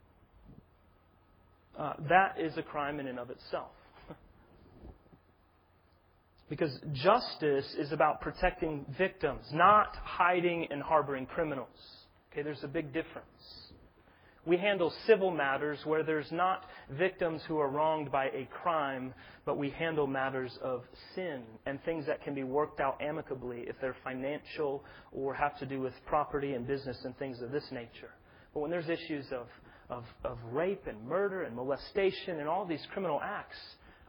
Uh, 1.78 1.94
that 2.10 2.40
is 2.40 2.56
a 2.58 2.62
crime 2.62 3.00
in 3.00 3.08
and 3.08 3.18
of 3.18 3.30
itself. 3.30 3.72
because 6.50 6.78
justice 6.94 7.74
is 7.78 7.92
about 7.92 8.22
protecting 8.22 8.86
victims, 8.98 9.46
not 9.52 9.96
hiding 10.04 10.68
and 10.70 10.84
harboring 10.84 11.26
criminals. 11.26 11.68
Okay, 12.32 12.42
there's 12.42 12.64
a 12.64 12.68
big 12.68 12.94
difference. 12.94 13.28
We 14.46 14.58
handle 14.58 14.92
civil 15.08 15.32
matters 15.32 15.80
where 15.86 16.04
there's 16.04 16.30
not 16.30 16.66
victims 16.92 17.42
who 17.48 17.60
are 17.60 17.70
wronged 17.70 18.12
by 18.12 18.26
a 18.26 18.50
crime, 18.62 19.14
but 19.46 19.58
we 19.58 19.70
handle 19.70 20.06
matters 20.06 20.52
of 20.62 20.84
sin 21.16 21.44
and 21.66 21.82
things 21.86 22.06
that 22.08 22.22
can 22.24 22.36
be 22.36 22.44
worked 22.44 22.82
out 22.82 23.02
amicably 23.02 23.62
if 23.68 23.78
they're 23.80 23.96
financial 24.04 24.84
or 25.14 25.34
have 25.34 25.58
to 25.60 25.66
do 25.66 25.80
with 25.80 25.94
property 26.06 26.54
and 26.54 26.68
business 26.68 26.98
and 27.06 27.18
things 27.18 27.42
of 27.42 27.52
this 27.52 27.64
nature. 27.72 28.12
But 28.54 28.60
when 28.60 28.70
there's 28.70 28.90
issues 28.90 29.26
of, 29.32 29.48
of, 29.90 30.04
of 30.26 30.38
rape 30.52 30.88
and 30.88 31.02
murder 31.08 31.44
and 31.44 31.56
molestation 31.56 32.42
and 32.42 32.50
all 32.50 32.66
these 32.66 32.86
criminal 32.92 33.22
acts, 33.24 33.58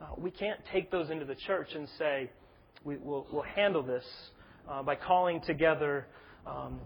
uh, 0.02 0.06
we 0.18 0.32
can't 0.32 0.58
take 0.72 0.90
those 0.90 1.10
into 1.10 1.24
the 1.24 1.36
church 1.36 1.68
and 1.76 1.88
say, 1.96 2.28
we, 2.82 2.96
will 2.96 3.24
we'll 3.32 3.42
handle 3.42 3.84
this 3.84 4.04
uh, 4.68 4.82
by 4.82 4.96
calling 4.96 5.40
together 5.42 6.08
um, 6.44 6.80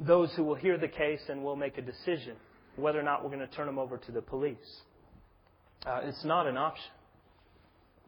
those 0.00 0.32
who 0.32 0.44
will 0.44 0.54
hear 0.54 0.78
the 0.78 0.88
case 0.88 1.20
and 1.28 1.44
will 1.44 1.56
make 1.56 1.76
a 1.76 1.82
decision 1.82 2.36
whether 2.76 2.98
or 2.98 3.02
not 3.02 3.22
we're 3.22 3.30
going 3.30 3.46
to 3.46 3.54
turn 3.54 3.66
them 3.66 3.78
over 3.78 3.96
to 3.98 4.12
the 4.12 4.22
police. 4.22 4.56
Uh, 5.86 6.00
it's 6.04 6.24
not 6.24 6.46
an 6.46 6.56
option. 6.56 6.90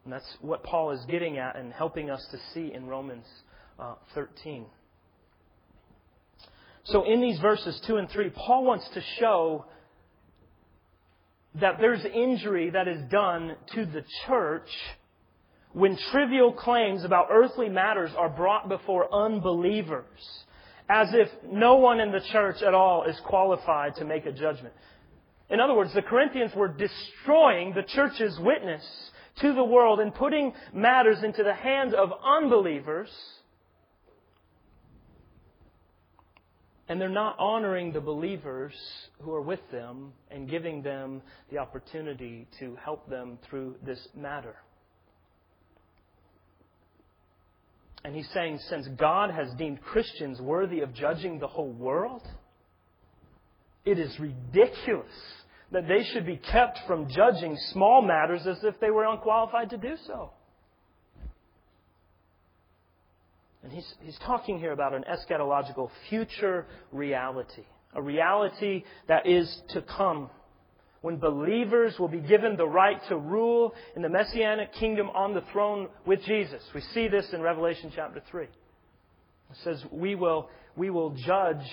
And 0.03 0.13
that's 0.13 0.37
what 0.41 0.63
Paul 0.63 0.91
is 0.91 0.99
getting 1.09 1.37
at 1.37 1.55
and 1.55 1.71
helping 1.71 2.09
us 2.09 2.25
to 2.31 2.37
see 2.53 2.73
in 2.73 2.87
Romans 2.87 3.25
uh, 3.79 3.95
13. 4.13 4.65
So, 6.85 7.05
in 7.05 7.21
these 7.21 7.39
verses 7.39 7.81
2 7.87 7.95
and 7.95 8.09
3, 8.09 8.29
Paul 8.31 8.65
wants 8.65 8.87
to 8.93 9.01
show 9.19 9.65
that 11.59 11.77
there's 11.79 12.03
injury 12.03 12.71
that 12.71 12.87
is 12.87 12.99
done 13.09 13.55
to 13.73 13.85
the 13.85 14.03
church 14.27 14.67
when 15.71 15.97
trivial 16.11 16.51
claims 16.51 17.03
about 17.03 17.27
earthly 17.31 17.69
matters 17.69 18.11
are 18.17 18.29
brought 18.29 18.69
before 18.69 19.13
unbelievers 19.13 20.05
as 20.93 21.09
if 21.11 21.27
no 21.51 21.77
one 21.77 21.99
in 21.99 22.11
the 22.11 22.21
church 22.31 22.61
at 22.61 22.75
all 22.75 23.05
is 23.05 23.19
qualified 23.25 23.95
to 23.95 24.05
make 24.05 24.27
a 24.27 24.31
judgment. 24.31 24.75
In 25.49 25.59
other 25.59 25.73
words, 25.73 25.91
the 25.95 26.03
Corinthians 26.03 26.51
were 26.55 26.67
destroying 26.67 27.73
the 27.73 27.81
church's 27.81 28.37
witness 28.39 28.83
to 29.41 29.55
the 29.55 29.63
world 29.63 29.99
and 29.99 30.13
putting 30.13 30.53
matters 30.71 31.23
into 31.23 31.41
the 31.41 31.53
hands 31.55 31.95
of 31.97 32.11
unbelievers. 32.23 33.09
And 36.87 37.01
they're 37.01 37.09
not 37.09 37.37
honoring 37.39 37.91
the 37.91 38.01
believers 38.01 38.73
who 39.19 39.33
are 39.33 39.41
with 39.41 39.61
them 39.71 40.13
and 40.29 40.47
giving 40.47 40.83
them 40.83 41.23
the 41.49 41.57
opportunity 41.57 42.47
to 42.59 42.75
help 42.75 43.09
them 43.09 43.39
through 43.49 43.77
this 43.83 44.07
matter. 44.15 44.57
And 48.03 48.15
he's 48.15 48.29
saying, 48.33 48.59
since 48.69 48.87
God 48.97 49.31
has 49.31 49.53
deemed 49.57 49.81
Christians 49.81 50.41
worthy 50.41 50.81
of 50.81 50.93
judging 50.93 51.39
the 51.39 51.47
whole 51.47 51.71
world, 51.71 52.27
it 53.85 53.97
is 53.97 54.19
ridiculous 54.19 55.11
that 55.71 55.87
they 55.87 56.03
should 56.11 56.25
be 56.25 56.37
kept 56.37 56.79
from 56.85 57.07
judging 57.09 57.57
small 57.71 58.01
matters 58.01 58.45
as 58.45 58.63
if 58.63 58.79
they 58.79 58.91
were 58.91 59.05
unqualified 59.05 59.69
to 59.71 59.77
do 59.77 59.95
so. 60.05 60.31
And 63.63 63.71
he's, 63.71 63.93
he's 64.01 64.19
talking 64.25 64.59
here 64.59 64.73
about 64.73 64.93
an 64.93 65.05
eschatological 65.09 65.89
future 66.09 66.67
reality, 66.91 67.63
a 67.95 68.01
reality 68.01 68.83
that 69.07 69.25
is 69.25 69.61
to 69.69 69.81
come 69.81 70.29
when 71.03 71.17
believers 71.17 71.93
will 71.99 72.07
be 72.07 72.21
given 72.21 72.55
the 72.55 72.65
right 72.65 72.97
to 73.09 73.17
rule 73.17 73.73
in 73.93 74.01
the 74.01 74.07
messianic 74.09 74.73
kingdom 74.73 75.09
on 75.09 75.33
the 75.33 75.43
throne 75.51 75.89
with 76.05 76.23
Jesus. 76.23 76.63
We 76.73 76.79
see 76.93 77.09
this 77.09 77.27
in 77.33 77.41
Revelation 77.41 77.91
chapter 77.93 78.23
3. 78.31 78.43
It 78.45 78.49
says, 79.65 79.83
We 79.91 80.15
will, 80.15 80.49
we 80.77 80.89
will 80.89 81.09
judge 81.09 81.65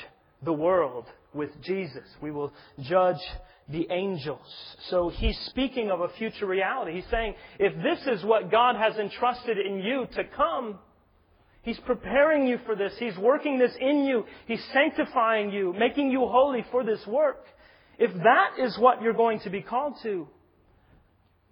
the 0.42 0.52
world 0.52 1.06
with 1.32 1.50
Jesus. 1.62 2.02
We 2.20 2.32
will 2.32 2.52
judge 2.82 3.20
the 3.68 3.86
angels. 3.92 4.40
So 4.88 5.10
he's 5.10 5.38
speaking 5.46 5.92
of 5.92 6.00
a 6.00 6.08
future 6.18 6.46
reality. 6.46 6.92
He's 6.92 7.08
saying, 7.08 7.36
if 7.60 7.72
this 7.76 8.04
is 8.08 8.24
what 8.24 8.50
God 8.50 8.74
has 8.74 8.96
entrusted 8.96 9.58
in 9.58 9.78
you 9.78 10.08
to 10.16 10.24
come, 10.36 10.80
He's 11.62 11.78
preparing 11.80 12.46
you 12.46 12.58
for 12.64 12.74
this. 12.74 12.94
He's 12.98 13.18
working 13.18 13.58
this 13.58 13.72
in 13.78 14.06
you. 14.06 14.24
He's 14.46 14.64
sanctifying 14.72 15.50
you, 15.50 15.74
making 15.78 16.10
you 16.10 16.20
holy 16.20 16.64
for 16.70 16.82
this 16.82 17.06
work. 17.06 17.44
If 18.00 18.14
that 18.14 18.52
is 18.58 18.78
what 18.78 19.02
you're 19.02 19.12
going 19.12 19.40
to 19.40 19.50
be 19.50 19.60
called 19.60 19.94
to, 20.04 20.26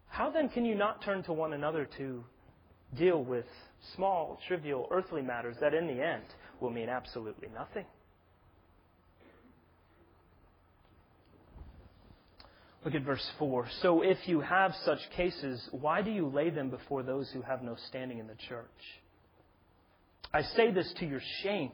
how 0.09 0.31
then 0.31 0.49
can 0.49 0.65
you 0.65 0.75
not 0.75 1.05
turn 1.05 1.23
to 1.25 1.33
one 1.35 1.53
another 1.53 1.87
to 1.99 2.25
deal 2.97 3.23
with 3.23 3.45
small, 3.95 4.41
trivial, 4.49 4.89
earthly 4.91 5.21
matters 5.21 5.57
that 5.61 5.75
in 5.75 5.87
the 5.87 6.03
end 6.03 6.25
will 6.59 6.71
mean 6.71 6.89
absolutely 6.89 7.49
nothing? 7.55 7.85
Look 12.83 12.95
at 12.95 13.03
verse 13.03 13.31
4. 13.39 13.69
So 13.83 14.01
if 14.01 14.17
you 14.25 14.41
have 14.41 14.73
such 14.87 15.01
cases, 15.15 15.69
why 15.73 16.01
do 16.01 16.11
you 16.11 16.29
lay 16.29 16.49
them 16.49 16.71
before 16.71 17.03
those 17.03 17.29
who 17.31 17.43
have 17.43 17.63
no 17.63 17.77
standing 17.89 18.21
in 18.21 18.27
the 18.27 18.37
church? 18.49 18.65
I 20.33 20.41
say 20.41 20.73
this 20.73 20.91
to 21.01 21.07
your 21.07 21.21
shame. 21.43 21.73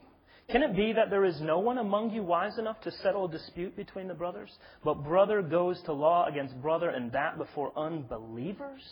Can 0.51 0.63
it 0.63 0.77
be 0.77 0.93
that 0.93 1.11
there 1.11 1.25
is 1.25 1.41
no 1.41 1.59
one 1.59 1.79
among 1.79 2.11
you 2.11 2.23
wise 2.23 2.59
enough 2.59 2.81
to 2.83 2.91
settle 2.91 3.25
a 3.25 3.31
dispute 3.31 3.77
between 3.77 4.09
the 4.09 4.15
brothers? 4.15 4.51
But 4.85 5.03
brother 5.03 5.41
goes 5.43 5.81
to 5.87 5.93
law 5.93 6.27
against 6.27 6.61
brother, 6.61 6.91
and 6.91 7.11
that 7.13 7.39
before 7.39 7.73
unbelievers? 7.77 8.83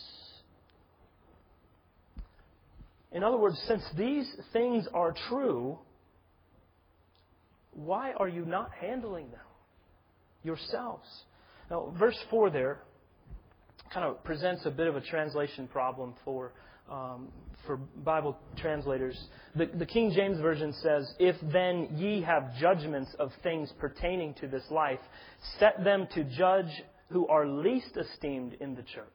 In 3.11 3.23
other 3.23 3.37
words, 3.37 3.61
since 3.67 3.83
these 3.95 4.27
things 4.51 4.87
are 4.93 5.13
true, 5.29 5.77
why 7.73 8.13
are 8.13 8.27
you 8.27 8.45
not 8.45 8.71
handling 8.71 9.29
them 9.29 9.39
yourselves? 10.43 11.07
Now, 11.69 11.93
verse 11.97 12.17
4 12.31 12.49
there 12.49 12.79
kind 13.93 14.07
of 14.07 14.23
presents 14.23 14.65
a 14.65 14.71
bit 14.71 14.87
of 14.87 14.95
a 14.95 15.01
translation 15.01 15.67
problem 15.67 16.15
for, 16.25 16.51
um, 16.89 17.29
for 17.65 17.77
Bible 17.77 18.37
translators. 18.57 19.17
The, 19.55 19.67
the 19.73 19.85
King 19.85 20.11
James 20.11 20.39
Version 20.39 20.73
says, 20.73 21.13
If 21.19 21.35
then 21.51 21.89
ye 21.95 22.21
have 22.21 22.55
judgments 22.57 23.15
of 23.19 23.31
things 23.41 23.71
pertaining 23.79 24.33
to 24.35 24.47
this 24.47 24.63
life, 24.69 24.99
set 25.59 25.83
them 25.83 26.07
to 26.13 26.23
judge 26.23 26.83
who 27.09 27.27
are 27.27 27.47
least 27.47 27.95
esteemed 27.95 28.57
in 28.59 28.75
the 28.75 28.83
church. 28.83 29.05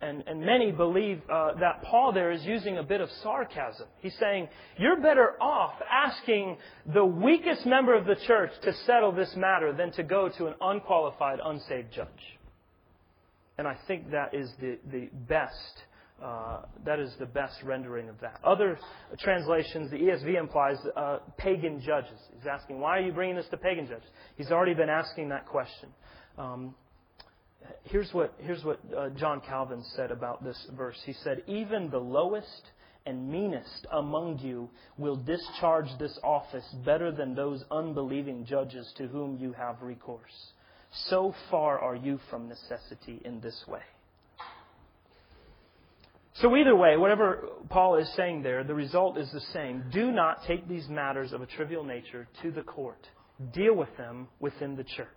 And, 0.00 0.24
and 0.26 0.40
many 0.40 0.72
believe 0.72 1.22
uh, 1.30 1.54
that 1.54 1.82
Paul 1.82 2.12
there 2.12 2.30
is 2.30 2.44
using 2.44 2.76
a 2.76 2.82
bit 2.82 3.00
of 3.00 3.08
sarcasm. 3.22 3.86
He's 4.00 4.16
saying, 4.20 4.48
You're 4.78 5.00
better 5.00 5.40
off 5.40 5.72
asking 5.90 6.58
the 6.92 7.04
weakest 7.04 7.64
member 7.64 7.94
of 7.94 8.04
the 8.04 8.16
church 8.26 8.50
to 8.62 8.74
settle 8.84 9.12
this 9.12 9.34
matter 9.36 9.72
than 9.72 9.92
to 9.92 10.02
go 10.02 10.28
to 10.28 10.46
an 10.46 10.54
unqualified, 10.60 11.38
unsaved 11.42 11.92
judge. 11.92 12.35
And 13.58 13.66
I 13.66 13.76
think 13.86 14.10
that 14.10 14.34
is 14.34 14.50
the, 14.60 14.78
the 14.90 15.08
best. 15.28 15.82
Uh, 16.22 16.62
that 16.86 16.98
is 16.98 17.14
the 17.18 17.26
best 17.26 17.62
rendering 17.62 18.08
of 18.08 18.18
that. 18.20 18.40
Other 18.42 18.78
translations, 19.18 19.90
the 19.90 19.98
ESV 19.98 20.38
implies 20.40 20.78
uh, 20.96 21.18
pagan 21.36 21.78
judges. 21.80 22.18
He's 22.34 22.46
asking, 22.46 22.80
why 22.80 22.96
are 22.96 23.02
you 23.02 23.12
bringing 23.12 23.36
this 23.36 23.44
to 23.50 23.58
pagan 23.58 23.86
judges? 23.86 24.08
He's 24.36 24.50
already 24.50 24.72
been 24.72 24.88
asking 24.88 25.28
that 25.28 25.44
question. 25.44 25.90
Um, 26.38 26.74
here's 27.84 28.12
what, 28.14 28.34
here's 28.38 28.64
what 28.64 28.80
uh, 28.96 29.10
John 29.10 29.42
Calvin 29.46 29.82
said 29.94 30.10
about 30.10 30.42
this 30.42 30.56
verse. 30.74 30.98
He 31.04 31.12
said, 31.12 31.42
Even 31.46 31.90
the 31.90 31.98
lowest 31.98 32.62
and 33.04 33.30
meanest 33.30 33.86
among 33.92 34.38
you 34.40 34.68
will 34.98 35.16
discharge 35.16 35.88
this 35.98 36.18
office 36.22 36.66
better 36.84 37.12
than 37.12 37.34
those 37.34 37.64
unbelieving 37.70 38.44
judges 38.44 38.92
to 38.96 39.06
whom 39.06 39.36
you 39.38 39.52
have 39.52 39.80
recourse. 39.80 40.52
So 41.04 41.34
far 41.50 41.78
are 41.78 41.94
you 41.94 42.18
from 42.30 42.48
necessity 42.48 43.20
in 43.24 43.40
this 43.40 43.64
way. 43.68 43.82
So, 46.34 46.54
either 46.54 46.76
way, 46.76 46.98
whatever 46.98 47.48
Paul 47.70 47.96
is 47.96 48.12
saying 48.14 48.42
there, 48.42 48.62
the 48.62 48.74
result 48.74 49.16
is 49.16 49.30
the 49.32 49.40
same. 49.54 49.84
Do 49.90 50.12
not 50.12 50.44
take 50.46 50.68
these 50.68 50.86
matters 50.88 51.32
of 51.32 51.40
a 51.40 51.46
trivial 51.46 51.82
nature 51.82 52.28
to 52.42 52.50
the 52.50 52.62
court, 52.62 53.08
deal 53.54 53.74
with 53.74 53.94
them 53.96 54.28
within 54.38 54.76
the 54.76 54.84
church. 54.84 55.08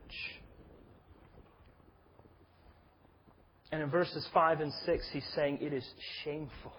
And 3.72 3.82
in 3.82 3.89
verses 3.89 4.26
5 4.34 4.62
and 4.62 4.74
6, 4.86 5.10
he's 5.12 5.28
saying 5.36 5.60
it 5.62 5.74
is 5.74 5.86
shameful. 6.24 6.74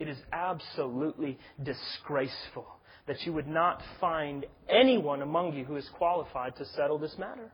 It 0.00 0.08
is 0.08 0.18
absolutely 0.32 1.38
disgraceful 1.62 2.66
that 3.06 3.22
you 3.22 3.32
would 3.32 3.46
not 3.46 3.80
find 4.00 4.44
anyone 4.68 5.22
among 5.22 5.54
you 5.54 5.64
who 5.64 5.76
is 5.76 5.88
qualified 5.96 6.56
to 6.56 6.64
settle 6.64 6.98
this 6.98 7.16
matter. 7.16 7.52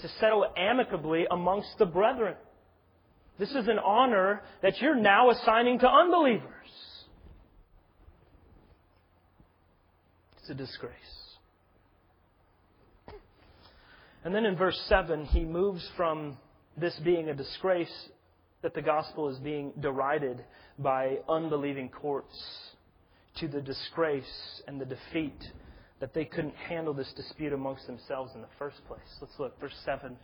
To 0.00 0.08
settle 0.20 0.46
amicably 0.56 1.26
amongst 1.30 1.78
the 1.78 1.86
brethren. 1.86 2.34
This 3.38 3.50
is 3.50 3.68
an 3.68 3.78
honor 3.78 4.42
that 4.62 4.80
you're 4.80 4.94
now 4.94 5.30
assigning 5.30 5.78
to 5.80 5.88
unbelievers. 5.88 6.50
It's 10.38 10.50
a 10.50 10.54
disgrace. 10.54 10.92
And 14.24 14.34
then 14.34 14.46
in 14.46 14.56
verse 14.56 14.80
7, 14.88 15.26
he 15.26 15.44
moves 15.44 15.86
from 15.96 16.36
this 16.76 16.98
being 17.04 17.28
a 17.28 17.34
disgrace 17.34 18.08
that 18.62 18.74
the 18.74 18.82
gospel 18.82 19.28
is 19.28 19.38
being 19.38 19.72
derided 19.80 20.44
by 20.78 21.18
unbelieving 21.28 21.88
courts 21.88 22.34
to 23.38 23.48
the 23.48 23.60
disgrace 23.60 24.62
and 24.66 24.80
the 24.80 24.86
defeat 24.86 25.36
that 26.00 26.12
they 26.12 26.24
couldn't 26.24 26.56
handle 26.56 26.92
this 26.92 27.12
dispute 27.16 27.52
amongst 27.52 27.86
themselves 27.86 28.32
in 28.34 28.40
the 28.40 28.48
first 28.58 28.84
place. 28.86 29.00
Let's 29.20 29.38
look, 29.38 29.58
verse 29.60 29.74
7. 29.84 30.16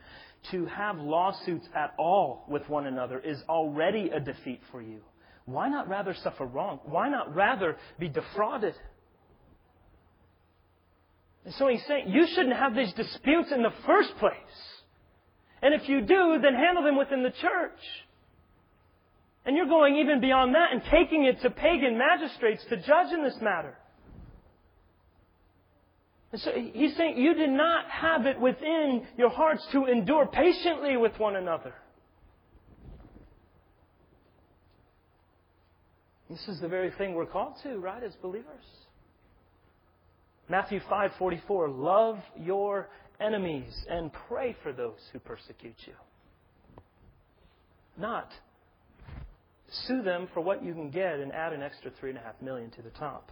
To 0.51 0.67
have 0.67 0.99
lawsuits 0.99 1.67
at 1.75 1.95
all 1.99 2.45
with 2.49 2.69
one 2.69 2.87
another 2.87 3.19
is 3.19 3.43
already 3.49 4.11
a 4.11 4.21
defeat 4.21 4.61
for 4.71 4.83
you. 4.83 5.01
Why 5.47 5.69
not 5.69 5.89
rather 5.89 6.15
suffer 6.23 6.45
wrong? 6.45 6.81
Why 6.85 7.09
not 7.09 7.35
rather 7.35 7.77
be 7.99 8.09
defrauded? 8.09 8.75
And 11.45 11.55
so 11.55 11.69
he's 11.69 11.85
saying, 11.87 12.09
you 12.09 12.27
shouldn't 12.35 12.57
have 12.57 12.75
these 12.75 12.93
disputes 12.93 13.51
in 13.53 13.63
the 13.63 13.73
first 13.87 14.17
place. 14.19 14.35
And 15.63 15.75
if 15.75 15.89
you 15.89 16.01
do, 16.01 16.39
then 16.43 16.55
handle 16.55 16.83
them 16.83 16.97
within 16.97 17.23
the 17.23 17.31
church. 17.31 17.81
And 19.45 19.57
you're 19.57 19.67
going 19.67 19.97
even 19.97 20.21
beyond 20.21 20.55
that 20.55 20.73
and 20.73 20.83
taking 20.91 21.25
it 21.25 21.41
to 21.43 21.51
pagan 21.51 21.97
magistrates 21.97 22.63
to 22.69 22.77
judge 22.77 23.13
in 23.13 23.23
this 23.23 23.37
matter. 23.41 23.77
So 26.37 26.53
he's 26.53 26.97
saying 26.97 27.19
you 27.19 27.35
did 27.35 27.51
not 27.51 27.91
have 27.91 28.27
it 28.27 28.41
within 28.41 29.07
your 29.19 29.31
hearts 29.31 29.67
to 29.73 29.87
endure 29.87 30.27
patiently 30.27 30.97
with 30.97 31.19
one 31.19 31.35
another. 31.35 31.75
This 36.29 36.47
is 36.47 36.61
the 36.61 36.69
very 36.69 36.93
thing 36.93 37.15
we're 37.15 37.27
called 37.27 37.55
to, 37.65 37.79
right, 37.79 38.05
as 38.05 38.15
believers. 38.23 38.65
Matthew 40.49 40.79
5:44 40.89 41.69
Love 41.69 42.19
your 42.37 42.89
enemies 43.19 43.85
and 43.89 44.13
pray 44.29 44.57
for 44.63 44.73
those 44.73 45.01
who 45.13 45.19
persecute 45.19 45.77
you. 45.87 45.95
Not 47.97 48.33
sue 49.87 50.03
them 50.03 50.29
for 50.33 50.41
what 50.41 50.65
you 50.65 50.73
can 50.73 50.91
get 50.91 51.19
and 51.19 51.33
add 51.33 51.53
an 51.53 51.63
extra 51.63 51.91
three 51.99 52.11
and 52.11 52.19
a 52.19 52.23
half 52.23 52.41
million 52.41 52.71
to 52.73 52.83
the 52.83 52.91
top. 52.91 53.31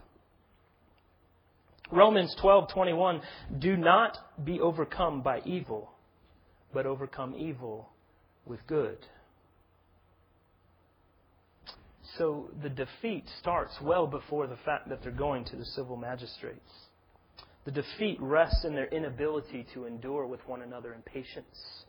Romans 1.90 2.34
12:21 2.42 3.22
Do 3.58 3.76
not 3.76 4.18
be 4.44 4.60
overcome 4.60 5.22
by 5.22 5.40
evil, 5.44 5.90
but 6.72 6.86
overcome 6.86 7.34
evil 7.34 7.88
with 8.44 8.60
good. 8.66 8.98
So 12.16 12.50
the 12.62 12.68
defeat 12.68 13.24
starts 13.40 13.74
well 13.80 14.06
before 14.06 14.46
the 14.46 14.56
fact 14.64 14.88
that 14.88 15.02
they're 15.02 15.12
going 15.12 15.44
to 15.46 15.56
the 15.56 15.64
civil 15.64 15.96
magistrates. 15.96 16.70
The 17.64 17.70
defeat 17.70 18.18
rests 18.20 18.64
in 18.64 18.74
their 18.74 18.88
inability 18.88 19.66
to 19.74 19.84
endure 19.84 20.26
with 20.26 20.40
one 20.46 20.62
another 20.62 20.94
in 20.94 21.02
patience. 21.02 21.84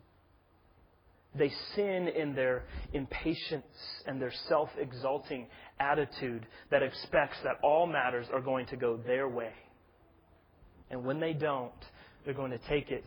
They 1.35 1.51
sin 1.75 2.07
in 2.07 2.35
their 2.35 2.63
impatience 2.93 3.65
and 4.05 4.21
their 4.21 4.33
self 4.47 4.69
exalting 4.77 5.47
attitude 5.79 6.45
that 6.69 6.83
expects 6.83 7.37
that 7.43 7.59
all 7.63 7.85
matters 7.87 8.27
are 8.33 8.41
going 8.41 8.65
to 8.67 8.77
go 8.77 8.97
their 8.97 9.29
way. 9.29 9.53
And 10.89 11.03
when 11.05 11.19
they 11.19 11.33
don't, 11.33 11.71
they're 12.25 12.33
going 12.33 12.51
to 12.51 12.59
take 12.69 12.91
it 12.91 13.05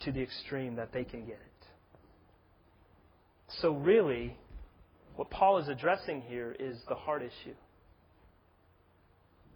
to 0.00 0.12
the 0.12 0.20
extreme 0.20 0.76
that 0.76 0.92
they 0.92 1.04
can 1.04 1.20
get 1.20 1.34
it. 1.34 1.66
So, 3.60 3.72
really, 3.72 4.36
what 5.14 5.30
Paul 5.30 5.58
is 5.58 5.68
addressing 5.68 6.22
here 6.22 6.54
is 6.58 6.78
the 6.88 6.94
heart 6.94 7.22
issue. 7.22 7.54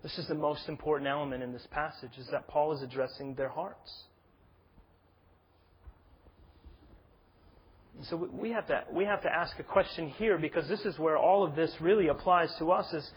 This 0.03 0.17
is 0.17 0.27
the 0.29 0.35
most 0.35 0.69
important 0.69 1.09
element 1.09 1.43
in 1.43 1.53
this 1.53 1.67
passage 1.71 2.13
is 2.19 2.27
that 2.31 2.49
Paul 2.49 2.73
is 2.73 2.83
addressing 2.83 3.35
their 3.35 3.51
hearts. 3.51 4.05
So 8.05 8.17
we 8.33 8.51
have 8.51 8.67
to 8.69 8.85
we 8.93 9.05
have 9.05 9.21
to 9.23 9.29
ask 9.29 9.59
a 9.59 9.63
question 9.63 10.09
here 10.09 10.39
because 10.39 10.67
this 10.69 10.81
is 10.87 10.99
where 10.99 11.19
all 11.19 11.45
of 11.45 11.55
this 11.55 11.71
really 11.81 12.09
applies 12.09 12.51
to 12.59 12.73
us 12.73 12.91
is 12.95 13.11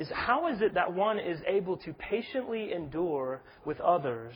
is 0.00 0.08
how 0.14 0.48
is 0.48 0.62
it 0.62 0.74
that 0.74 0.94
one 0.94 1.18
is 1.18 1.38
able 1.46 1.76
to 1.76 1.92
patiently 1.92 2.72
endure 2.72 3.42
with 3.66 3.78
others 3.80 4.34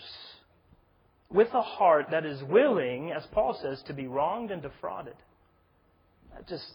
with 1.30 1.48
a 1.54 1.62
heart 1.62 2.08
that 2.10 2.26
is 2.26 2.40
willing, 2.44 3.12
as 3.12 3.26
Paul 3.32 3.58
says, 3.60 3.82
to 3.86 3.94
be 3.94 4.06
wronged 4.06 4.50
and 4.50 4.60
defrauded? 4.60 5.14
That 6.34 6.46
just 6.46 6.66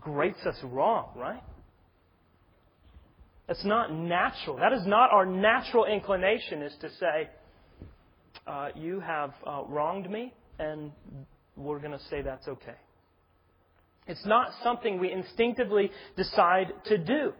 grates 0.00 0.38
us 0.46 0.56
wrong, 0.64 1.10
right? 1.14 1.42
That's 3.46 3.66
not 3.66 3.92
natural. 3.92 4.56
That 4.56 4.72
is 4.72 4.86
not 4.86 5.12
our 5.12 5.26
natural 5.26 5.84
inclination, 5.84 6.62
is 6.62 6.74
to 6.80 6.88
say, 6.98 7.28
uh, 8.46 8.70
You 8.74 8.98
have 9.00 9.34
uh, 9.46 9.64
wronged 9.68 10.10
me, 10.10 10.32
and 10.58 10.90
we're 11.54 11.80
going 11.80 11.92
to 11.92 12.04
say 12.08 12.22
that's 12.22 12.48
okay. 12.48 12.76
It's 14.06 14.24
not 14.24 14.52
something 14.62 14.98
we 14.98 15.12
instinctively 15.12 15.90
decide 16.16 16.72
to 16.86 16.96
do. 16.96 17.34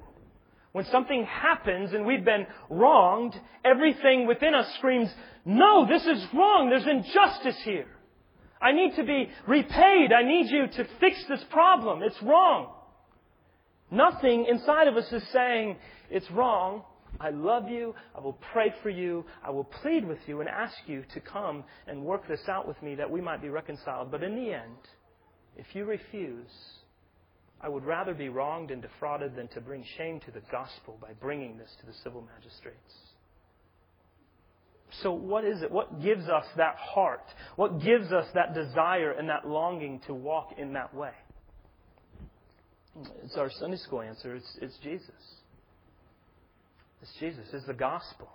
When 0.76 0.84
something 0.92 1.24
happens 1.24 1.94
and 1.94 2.04
we've 2.04 2.22
been 2.22 2.46
wronged, 2.68 3.34
everything 3.64 4.26
within 4.26 4.54
us 4.54 4.74
screams, 4.74 5.08
No, 5.46 5.86
this 5.88 6.04
is 6.04 6.22
wrong. 6.34 6.68
There's 6.68 6.86
injustice 6.86 7.56
here. 7.64 7.86
I 8.60 8.72
need 8.72 8.94
to 8.96 9.02
be 9.02 9.30
repaid. 9.48 10.12
I 10.12 10.22
need 10.22 10.50
you 10.50 10.66
to 10.66 10.86
fix 11.00 11.16
this 11.30 11.42
problem. 11.48 12.02
It's 12.02 12.22
wrong. 12.22 12.74
Nothing 13.90 14.44
inside 14.50 14.86
of 14.86 14.98
us 14.98 15.10
is 15.12 15.26
saying 15.32 15.78
it's 16.10 16.30
wrong. 16.30 16.82
I 17.18 17.30
love 17.30 17.70
you. 17.70 17.94
I 18.14 18.20
will 18.20 18.38
pray 18.52 18.74
for 18.82 18.90
you. 18.90 19.24
I 19.42 19.48
will 19.48 19.64
plead 19.64 20.06
with 20.06 20.20
you 20.26 20.40
and 20.40 20.48
ask 20.50 20.76
you 20.86 21.04
to 21.14 21.20
come 21.20 21.64
and 21.86 22.04
work 22.04 22.28
this 22.28 22.46
out 22.48 22.68
with 22.68 22.82
me 22.82 22.96
that 22.96 23.10
we 23.10 23.22
might 23.22 23.40
be 23.40 23.48
reconciled. 23.48 24.10
But 24.10 24.22
in 24.22 24.36
the 24.36 24.52
end, 24.52 24.76
if 25.56 25.74
you 25.74 25.86
refuse, 25.86 26.52
I 27.60 27.68
would 27.68 27.84
rather 27.84 28.14
be 28.14 28.28
wronged 28.28 28.70
and 28.70 28.82
defrauded 28.82 29.34
than 29.34 29.48
to 29.48 29.60
bring 29.60 29.84
shame 29.96 30.20
to 30.20 30.30
the 30.30 30.42
gospel 30.50 30.98
by 31.00 31.12
bringing 31.20 31.56
this 31.56 31.70
to 31.80 31.86
the 31.86 31.94
civil 32.04 32.22
magistrates. 32.22 32.94
So, 35.02 35.12
what 35.12 35.44
is 35.44 35.62
it? 35.62 35.70
What 35.70 36.00
gives 36.02 36.28
us 36.28 36.44
that 36.56 36.76
heart? 36.76 37.24
What 37.56 37.80
gives 37.80 38.12
us 38.12 38.26
that 38.34 38.54
desire 38.54 39.12
and 39.12 39.28
that 39.28 39.46
longing 39.46 40.00
to 40.06 40.14
walk 40.14 40.50
in 40.58 40.74
that 40.74 40.94
way? 40.94 41.12
It's 43.24 43.36
our 43.36 43.50
Sunday 43.50 43.76
school 43.76 44.00
answer. 44.00 44.36
It's, 44.36 44.58
it's 44.60 44.76
Jesus. 44.82 45.10
It's 47.02 47.12
Jesus. 47.20 47.46
It's 47.52 47.66
the 47.66 47.74
gospel. 47.74 48.28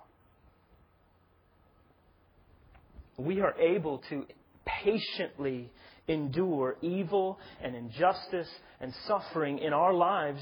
We 3.17 3.41
are 3.41 3.55
able 3.59 4.03
to 4.09 4.25
patiently 4.65 5.71
endure 6.07 6.77
evil 6.81 7.39
and 7.61 7.75
injustice 7.75 8.49
and 8.81 8.93
suffering 9.07 9.59
in 9.59 9.73
our 9.73 9.93
lives, 9.93 10.41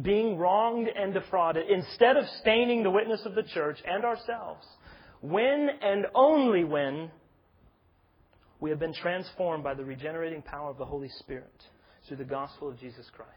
being 0.00 0.38
wronged 0.38 0.88
and 0.88 1.12
defrauded, 1.12 1.68
instead 1.68 2.16
of 2.16 2.24
staining 2.40 2.82
the 2.82 2.90
witness 2.90 3.20
of 3.24 3.34
the 3.34 3.42
church 3.42 3.78
and 3.86 4.04
ourselves, 4.04 4.66
when 5.20 5.68
and 5.82 6.06
only 6.14 6.64
when 6.64 7.10
we 8.60 8.70
have 8.70 8.78
been 8.78 8.94
transformed 8.94 9.64
by 9.64 9.74
the 9.74 9.84
regenerating 9.84 10.42
power 10.42 10.70
of 10.70 10.78
the 10.78 10.84
Holy 10.84 11.08
Spirit 11.18 11.52
through 12.06 12.18
the 12.18 12.24
gospel 12.24 12.68
of 12.68 12.78
Jesus 12.78 13.06
Christ. 13.14 13.30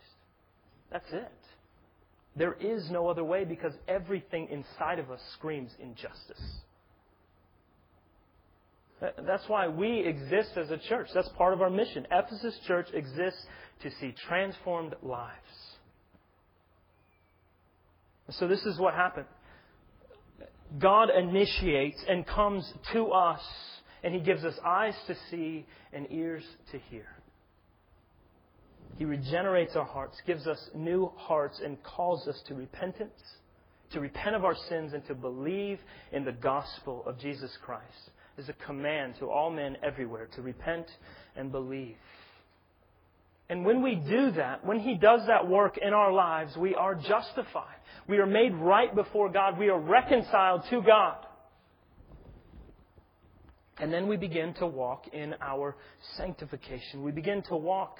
That's 0.92 1.12
it. 1.12 1.32
There 2.36 2.54
is 2.54 2.90
no 2.90 3.08
other 3.08 3.24
way 3.24 3.46
because 3.46 3.74
everything 3.88 4.48
inside 4.50 5.00
of 5.00 5.12
us 5.12 5.22
screams 5.38 5.72
injustice. 5.80 6.42
That's 9.26 9.44
why 9.48 9.68
we 9.68 10.00
exist 10.00 10.52
as 10.56 10.72
a 10.72 10.78
church. 10.78 11.10
That's 11.14 11.28
part 11.30 11.54
of 11.54 11.62
our 11.62 11.70
mission. 11.70 12.08
Ephesus 12.10 12.58
Church 12.66 12.88
exists 12.94 13.46
to 13.82 13.90
see 14.00 14.14
transformed 14.28 14.96
lives. 15.02 15.34
So 18.32 18.48
this 18.48 18.64
is 18.66 18.80
what 18.80 18.94
happened. 18.94 19.28
God 20.80 21.10
initiates 21.10 22.04
and 22.08 22.26
comes 22.26 22.72
to 22.94 23.08
us, 23.08 23.42
and 24.04 24.14
He 24.14 24.22
gives 24.22 24.44
us 24.44 24.56
eyes 24.66 24.96
to 25.08 25.16
see 25.30 25.66
and 25.92 26.08
ears 26.10 26.44
to 26.72 26.80
hear. 26.90 27.06
He 28.98 29.06
regenerates 29.06 29.76
our 29.76 29.86
hearts, 29.86 30.18
gives 30.26 30.48
us 30.48 30.70
new 30.74 31.12
hearts, 31.16 31.60
and 31.64 31.82
calls 31.84 32.28
us 32.28 32.42
to 32.48 32.56
repentance, 32.56 33.20
to 33.92 34.00
repent 34.00 34.36
of 34.36 34.46
our 34.46 34.56
sins, 34.70 34.94
and 34.94 35.06
to 35.08 35.16
believe 35.16 35.80
in 36.12 36.26
the 36.26 36.32
gospel 36.32 37.04
of 37.06 37.20
Jesus 37.20 37.56
Christ. 37.64 38.10
Is 38.36 38.50
a 38.50 38.66
command 38.66 39.14
to 39.20 39.30
all 39.30 39.52
men 39.52 39.78
everywhere 39.84 40.28
to 40.36 40.42
repent 40.42 40.88
and 41.36 41.52
believe. 41.52 41.96
And 43.50 43.66
when 43.66 43.82
we 43.84 43.96
do 43.96 44.32
that, 44.32 44.66
when 44.66 44.80
He 44.80 44.96
does 44.96 45.28
that 45.28 45.48
work 45.48 45.78
in 45.78 45.94
our 45.94 46.12
lives, 46.12 46.56
we 46.58 46.76
are 46.76 46.96
justified. 46.96 47.76
We 48.08 48.18
are 48.18 48.26
made 48.26 48.54
right 48.56 48.94
before 48.94 49.30
God. 49.30 49.58
We 49.58 49.70
are 49.70 49.80
reconciled 49.80 50.64
to 50.70 50.82
God. 50.82 51.26
And 53.78 53.92
then 53.92 54.08
we 54.08 54.18
begin 54.18 54.54
to 54.56 54.68
walk 54.68 55.08
in 55.12 55.36
our 55.42 55.76
sanctification. 56.18 57.04
We 57.04 57.12
begin 57.12 57.42
to 57.44 57.56
walk 57.56 57.98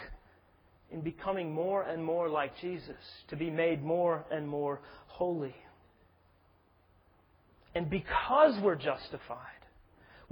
in 0.92 1.02
becoming 1.02 1.52
more 1.52 1.84
and 1.84 2.04
more 2.04 2.30
like 2.30 2.58
Jesus, 2.62 2.96
to 3.30 3.36
be 3.36 3.50
made 3.50 3.84
more 3.84 4.26
and 4.32 4.48
more 4.48 4.82
holy. 5.08 5.56
And 7.76 7.90
because 7.90 8.60
we're 8.62 8.76
justified, 8.76 9.63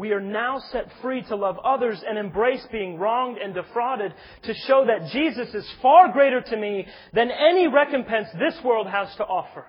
we 0.01 0.13
are 0.13 0.19
now 0.19 0.57
set 0.71 0.87
free 0.99 1.21
to 1.21 1.35
love 1.35 1.59
others 1.63 2.03
and 2.03 2.17
embrace 2.17 2.65
being 2.71 2.97
wronged 2.97 3.37
and 3.37 3.53
defrauded 3.53 4.11
to 4.41 4.53
show 4.65 4.83
that 4.87 5.11
Jesus 5.11 5.53
is 5.53 5.71
far 5.79 6.11
greater 6.11 6.41
to 6.41 6.57
me 6.57 6.87
than 7.13 7.29
any 7.29 7.67
recompense 7.67 8.27
this 8.39 8.55
world 8.65 8.87
has 8.87 9.15
to 9.17 9.23
offer. 9.23 9.63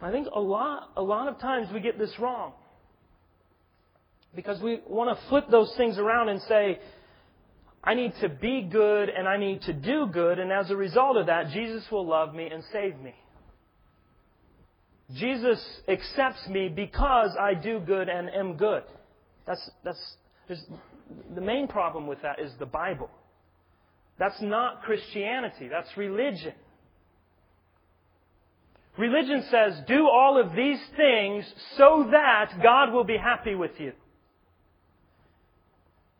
I 0.00 0.10
think 0.10 0.26
a 0.34 0.40
lot, 0.40 0.88
a 0.96 1.02
lot 1.02 1.28
of 1.28 1.38
times 1.38 1.68
we 1.70 1.80
get 1.80 1.98
this 1.98 2.18
wrong. 2.18 2.54
Because 4.34 4.62
we 4.62 4.80
want 4.86 5.14
to 5.14 5.28
flip 5.28 5.50
those 5.50 5.74
things 5.76 5.98
around 5.98 6.30
and 6.30 6.40
say, 6.48 6.78
I 7.84 7.92
need 7.92 8.14
to 8.22 8.30
be 8.30 8.66
good 8.72 9.10
and 9.10 9.28
I 9.28 9.36
need 9.36 9.60
to 9.62 9.74
do 9.74 10.06
good, 10.06 10.38
and 10.38 10.50
as 10.50 10.70
a 10.70 10.76
result 10.76 11.18
of 11.18 11.26
that, 11.26 11.50
Jesus 11.50 11.84
will 11.92 12.06
love 12.06 12.34
me 12.34 12.48
and 12.50 12.64
save 12.72 12.98
me. 12.98 13.14
Jesus 15.14 15.64
accepts 15.88 16.46
me 16.48 16.68
because 16.68 17.30
I 17.40 17.54
do 17.54 17.80
good 17.80 18.08
and 18.08 18.28
am 18.30 18.56
good. 18.56 18.82
That's, 19.46 19.70
that's, 19.82 20.16
the 21.34 21.40
main 21.40 21.68
problem 21.68 22.06
with 22.06 22.20
that 22.22 22.38
is 22.38 22.52
the 22.58 22.66
Bible. 22.66 23.10
That's 24.18 24.40
not 24.42 24.82
Christianity, 24.82 25.68
that's 25.68 25.88
religion. 25.96 26.52
Religion 28.98 29.44
says, 29.50 29.80
do 29.86 30.08
all 30.08 30.40
of 30.44 30.56
these 30.56 30.80
things 30.96 31.44
so 31.76 32.08
that 32.10 32.60
God 32.62 32.92
will 32.92 33.04
be 33.04 33.16
happy 33.16 33.54
with 33.54 33.70
you. 33.78 33.92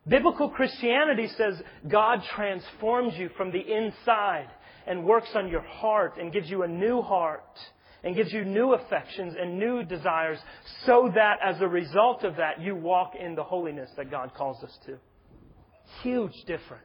Biblical 0.07 0.49
Christianity 0.49 1.29
says 1.37 1.61
God 1.91 2.23
transforms 2.35 3.15
you 3.17 3.31
from 3.37 3.51
the 3.51 3.61
inside 3.61 4.49
and 4.87 5.05
works 5.05 5.29
on 5.35 5.49
your 5.49 5.61
heart 5.61 6.15
and 6.19 6.33
gives 6.33 6.49
you 6.49 6.63
a 6.63 6.69
new 6.69 7.03
heart 7.03 7.43
and 8.05 8.15
gives 8.15 8.33
you 8.33 8.45
new 8.45 8.75
affections 8.75 9.35
and 9.39 9.59
new 9.59 9.83
desires 9.83 10.39
so 10.87 11.11
that 11.15 11.39
as 11.45 11.61
a 11.61 11.69
result 11.69 12.25
of 12.25 12.37
that 12.37 12.61
you 12.61 12.75
walk 12.75 13.13
in 13.19 13.35
the 13.35 13.43
holiness 13.43 13.91
that 13.97 14.11
God 14.11 14.33
calls 14.35 14.63
us 14.63 14.77
to. 14.87 14.99
Huge 16.03 16.35
difference. 16.47 16.83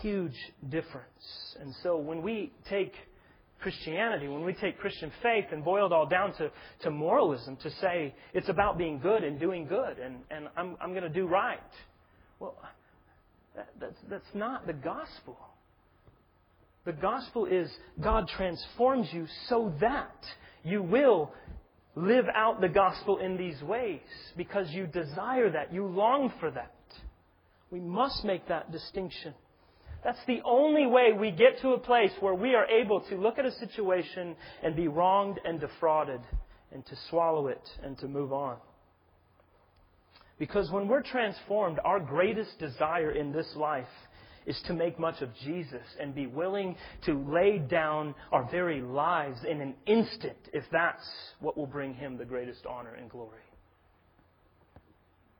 Huge 0.00 0.36
difference. 0.68 1.56
And 1.60 1.74
so 1.82 1.96
when 1.96 2.22
we 2.22 2.52
take 2.68 2.92
Christianity, 3.60 4.28
when 4.28 4.44
we 4.44 4.52
take 4.52 4.78
Christian 4.78 5.10
faith 5.22 5.46
and 5.52 5.64
boil 5.64 5.86
it 5.86 5.92
all 5.92 6.06
down 6.06 6.34
to, 6.34 6.50
to 6.82 6.90
moralism, 6.90 7.56
to 7.62 7.70
say 7.80 8.14
it's 8.34 8.48
about 8.48 8.76
being 8.76 8.98
good 8.98 9.24
and 9.24 9.40
doing 9.40 9.66
good 9.66 9.98
and, 9.98 10.16
and 10.30 10.48
I'm, 10.56 10.76
I'm 10.80 10.90
going 10.90 11.04
to 11.04 11.08
do 11.08 11.26
right. 11.26 11.58
Well, 12.40 12.56
that, 13.56 13.68
that's, 13.80 13.98
that's 14.10 14.34
not 14.34 14.66
the 14.66 14.72
gospel. 14.74 15.38
The 16.84 16.92
gospel 16.92 17.46
is 17.46 17.70
God 18.02 18.28
transforms 18.28 19.08
you 19.12 19.26
so 19.48 19.72
that 19.80 20.14
you 20.62 20.82
will 20.82 21.32
live 21.96 22.26
out 22.34 22.60
the 22.60 22.68
gospel 22.68 23.18
in 23.18 23.36
these 23.36 23.60
ways 23.62 24.00
because 24.36 24.70
you 24.70 24.86
desire 24.86 25.50
that, 25.50 25.72
you 25.72 25.86
long 25.86 26.32
for 26.40 26.50
that. 26.50 26.74
We 27.70 27.80
must 27.80 28.24
make 28.24 28.48
that 28.48 28.70
distinction. 28.70 29.34
That's 30.02 30.24
the 30.26 30.42
only 30.44 30.86
way 30.86 31.12
we 31.18 31.30
get 31.30 31.60
to 31.62 31.70
a 31.70 31.78
place 31.78 32.12
where 32.20 32.34
we 32.34 32.54
are 32.54 32.66
able 32.66 33.00
to 33.08 33.16
look 33.16 33.38
at 33.38 33.46
a 33.46 33.52
situation 33.52 34.36
and 34.62 34.76
be 34.76 34.88
wronged 34.88 35.40
and 35.44 35.58
defrauded 35.58 36.20
and 36.72 36.84
to 36.86 36.96
swallow 37.08 37.46
it 37.46 37.62
and 37.82 37.96
to 37.98 38.08
move 38.08 38.32
on. 38.32 38.58
Because 40.38 40.70
when 40.70 40.88
we're 40.88 41.02
transformed, 41.02 41.78
our 41.84 42.00
greatest 42.00 42.58
desire 42.58 43.12
in 43.12 43.32
this 43.32 43.50
life 43.56 43.86
is 44.46 44.60
to 44.66 44.74
make 44.74 44.98
much 44.98 45.22
of 45.22 45.30
Jesus 45.44 45.86
and 46.00 46.14
be 46.14 46.26
willing 46.26 46.76
to 47.06 47.14
lay 47.32 47.58
down 47.58 48.14
our 48.30 48.48
very 48.50 48.80
lives 48.80 49.38
in 49.48 49.60
an 49.60 49.74
instant 49.86 50.36
if 50.52 50.64
that's 50.70 51.08
what 51.40 51.56
will 51.56 51.66
bring 51.66 51.94
Him 51.94 52.18
the 52.18 52.24
greatest 52.24 52.66
honor 52.66 52.94
and 52.94 53.10
glory. 53.10 53.40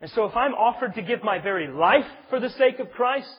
And 0.00 0.10
so 0.10 0.24
if 0.24 0.36
I'm 0.36 0.54
offered 0.54 0.94
to 0.94 1.02
give 1.02 1.22
my 1.22 1.38
very 1.38 1.68
life 1.68 2.04
for 2.28 2.40
the 2.40 2.50
sake 2.50 2.78
of 2.78 2.90
Christ, 2.90 3.36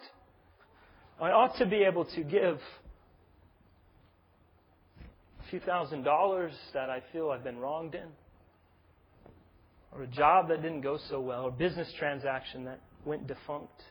I 1.20 1.30
ought 1.32 1.58
to 1.58 1.66
be 1.66 1.84
able 1.84 2.06
to 2.06 2.24
give 2.24 2.60
a 5.40 5.50
few 5.50 5.60
thousand 5.60 6.04
dollars 6.04 6.54
that 6.74 6.90
I 6.90 7.02
feel 7.14 7.30
I've 7.30 7.44
been 7.44 7.60
wronged 7.60 7.96
in, 7.96 8.08
or 9.92 10.04
a 10.04 10.08
job 10.08 10.50
that 10.50 10.62
didn't 10.62 10.82
go 10.82 10.98
so 11.10 11.22
well, 11.22 11.44
or 11.44 11.50
a 11.50 11.52
business 11.52 11.92
transaction 11.98 12.66
that 12.66 12.80
went 13.06 13.28
defunct. 13.28 13.82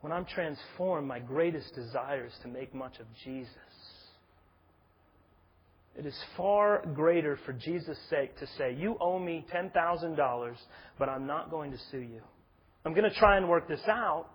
When 0.00 0.12
I'm 0.12 0.24
transformed, 0.24 1.08
my 1.08 1.18
greatest 1.18 1.74
desire 1.74 2.26
is 2.26 2.32
to 2.42 2.48
make 2.48 2.74
much 2.74 2.98
of 3.00 3.06
Jesus. 3.24 3.52
It 5.96 6.06
is 6.06 6.16
far 6.36 6.84
greater 6.94 7.36
for 7.44 7.52
Jesus' 7.52 7.98
sake 8.08 8.38
to 8.38 8.46
say, 8.56 8.74
You 8.78 8.96
owe 9.00 9.18
me 9.18 9.44
$10,000, 9.52 10.54
but 10.98 11.08
I'm 11.08 11.26
not 11.26 11.50
going 11.50 11.72
to 11.72 11.78
sue 11.90 11.98
you. 11.98 12.20
I'm 12.84 12.94
going 12.94 13.10
to 13.10 13.18
try 13.18 13.36
and 13.36 13.48
work 13.48 13.66
this 13.66 13.80
out. 13.88 14.30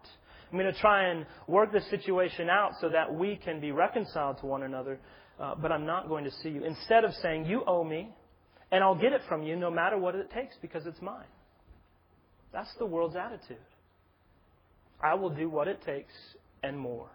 I'm 0.51 0.59
going 0.59 0.72
to 0.72 0.80
try 0.80 1.07
and 1.07 1.26
work 1.47 1.72
this 1.72 1.89
situation 1.89 2.49
out 2.49 2.74
so 2.82 2.89
that 2.89 3.16
we 3.16 3.38
can 3.38 3.61
be 3.61 3.72
reconciled 3.72 4.39
to 4.39 4.45
one 4.45 4.64
another, 4.64 4.99
uh, 5.39 5.55
but 5.55 5.72
I'm 5.72 5.86
not 5.86 6.09
going 6.09 6.26
to 6.26 6.32
sue 6.43 6.49
you. 6.49 6.66
Instead 6.66 7.05
of 7.05 7.14
saying, 7.22 7.45
You 7.45 7.64
owe 7.66 7.86
me, 7.86 8.14
and 8.70 8.84
I'll 8.84 8.99
get 8.99 9.14
it 9.14 9.22
from 9.30 9.43
you 9.43 9.55
no 9.55 9.72
matter 9.72 9.97
what 9.97 10.16
it 10.16 10.30
takes 10.32 10.55
because 10.61 10.86
it's 10.86 11.01
mine. 11.01 11.26
That's 12.51 12.74
the 12.78 12.86
world's 12.86 13.16
attitude. 13.16 13.57
I 15.04 15.16
will 15.16 15.30
do 15.30 15.49
what 15.49 15.68
it 15.68 15.84
takes 15.86 16.14
and 16.64 16.80
more. 16.80 17.10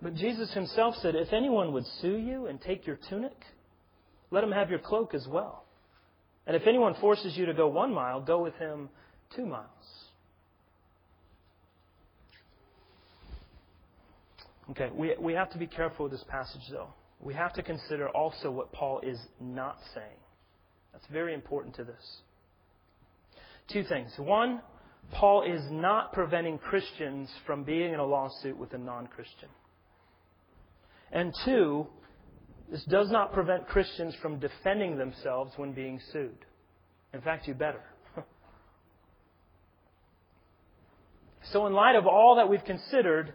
But 0.00 0.14
Jesus 0.14 0.52
himself 0.54 0.94
said, 1.02 1.14
If 1.14 1.32
anyone 1.32 1.72
would 1.72 1.84
sue 2.00 2.16
you 2.16 2.46
and 2.46 2.60
take 2.60 2.86
your 2.86 2.98
tunic, 3.08 3.36
let 4.30 4.42
him 4.42 4.52
have 4.52 4.70
your 4.70 4.78
cloak 4.78 5.14
as 5.14 5.26
well. 5.28 5.64
And 6.46 6.56
if 6.56 6.66
anyone 6.66 6.94
forces 7.00 7.36
you 7.36 7.46
to 7.46 7.54
go 7.54 7.68
one 7.68 7.92
mile, 7.92 8.20
go 8.20 8.42
with 8.42 8.54
him 8.54 8.88
two 9.36 9.44
miles. 9.44 9.66
Okay, 14.70 14.90
we, 14.94 15.14
we 15.18 15.32
have 15.32 15.50
to 15.52 15.58
be 15.58 15.66
careful 15.66 16.04
with 16.04 16.12
this 16.12 16.24
passage, 16.28 16.60
though. 16.70 16.88
We 17.20 17.34
have 17.34 17.52
to 17.54 17.62
consider 17.62 18.08
also 18.10 18.50
what 18.50 18.72
Paul 18.72 19.00
is 19.00 19.18
not 19.40 19.78
saying. 19.94 20.06
That's 20.92 21.06
very 21.12 21.34
important 21.34 21.74
to 21.76 21.84
this. 21.84 22.20
Two 23.72 23.82
things. 23.84 24.12
One, 24.16 24.60
Paul 25.12 25.42
is 25.42 25.62
not 25.70 26.12
preventing 26.12 26.58
Christians 26.58 27.30
from 27.46 27.64
being 27.64 27.92
in 27.92 28.00
a 28.00 28.04
lawsuit 28.04 28.56
with 28.56 28.72
a 28.74 28.78
non 28.78 29.06
Christian. 29.06 29.48
And 31.10 31.32
two, 31.44 31.86
this 32.70 32.84
does 32.84 33.10
not 33.10 33.32
prevent 33.32 33.66
Christians 33.66 34.14
from 34.20 34.38
defending 34.38 34.98
themselves 34.98 35.52
when 35.56 35.72
being 35.72 36.00
sued. 36.12 36.44
In 37.14 37.22
fact, 37.22 37.48
you 37.48 37.54
better. 37.54 37.80
so, 41.52 41.66
in 41.66 41.72
light 41.72 41.96
of 41.96 42.06
all 42.06 42.36
that 42.36 42.50
we've 42.50 42.64
considered, 42.64 43.32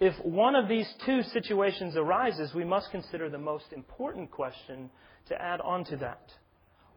if 0.00 0.14
one 0.24 0.54
of 0.54 0.68
these 0.68 0.92
two 1.06 1.22
situations 1.22 1.96
arises, 1.96 2.52
we 2.54 2.64
must 2.64 2.90
consider 2.90 3.30
the 3.30 3.38
most 3.38 3.72
important 3.72 4.30
question 4.30 4.90
to 5.28 5.40
add 5.40 5.60
on 5.62 5.84
to 5.86 5.96
that. 5.98 6.30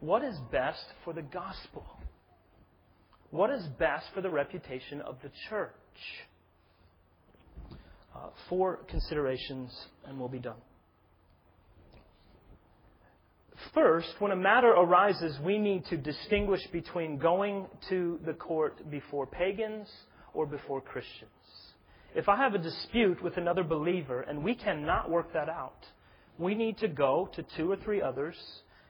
What 0.00 0.22
is 0.22 0.36
best 0.52 0.84
for 1.04 1.14
the 1.14 1.22
gospel? 1.22 1.86
What 3.36 3.50
is 3.50 3.66
best 3.78 4.06
for 4.14 4.22
the 4.22 4.30
reputation 4.30 5.02
of 5.02 5.18
the 5.22 5.30
church? 5.50 5.70
Uh, 8.14 8.28
four 8.48 8.78
considerations, 8.88 9.70
and 10.06 10.18
we'll 10.18 10.30
be 10.30 10.38
done. 10.38 10.56
First, 13.74 14.08
when 14.20 14.32
a 14.32 14.36
matter 14.36 14.68
arises, 14.70 15.38
we 15.44 15.58
need 15.58 15.84
to 15.90 15.98
distinguish 15.98 16.66
between 16.72 17.18
going 17.18 17.66
to 17.90 18.18
the 18.24 18.32
court 18.32 18.90
before 18.90 19.26
pagans 19.26 19.86
or 20.32 20.46
before 20.46 20.80
Christians. 20.80 21.28
If 22.14 22.30
I 22.30 22.36
have 22.36 22.54
a 22.54 22.58
dispute 22.58 23.22
with 23.22 23.36
another 23.36 23.64
believer 23.64 24.22
and 24.22 24.42
we 24.42 24.54
cannot 24.54 25.10
work 25.10 25.34
that 25.34 25.50
out, 25.50 25.84
we 26.38 26.54
need 26.54 26.78
to 26.78 26.88
go 26.88 27.28
to 27.34 27.44
two 27.54 27.70
or 27.70 27.76
three 27.76 28.00
others 28.00 28.36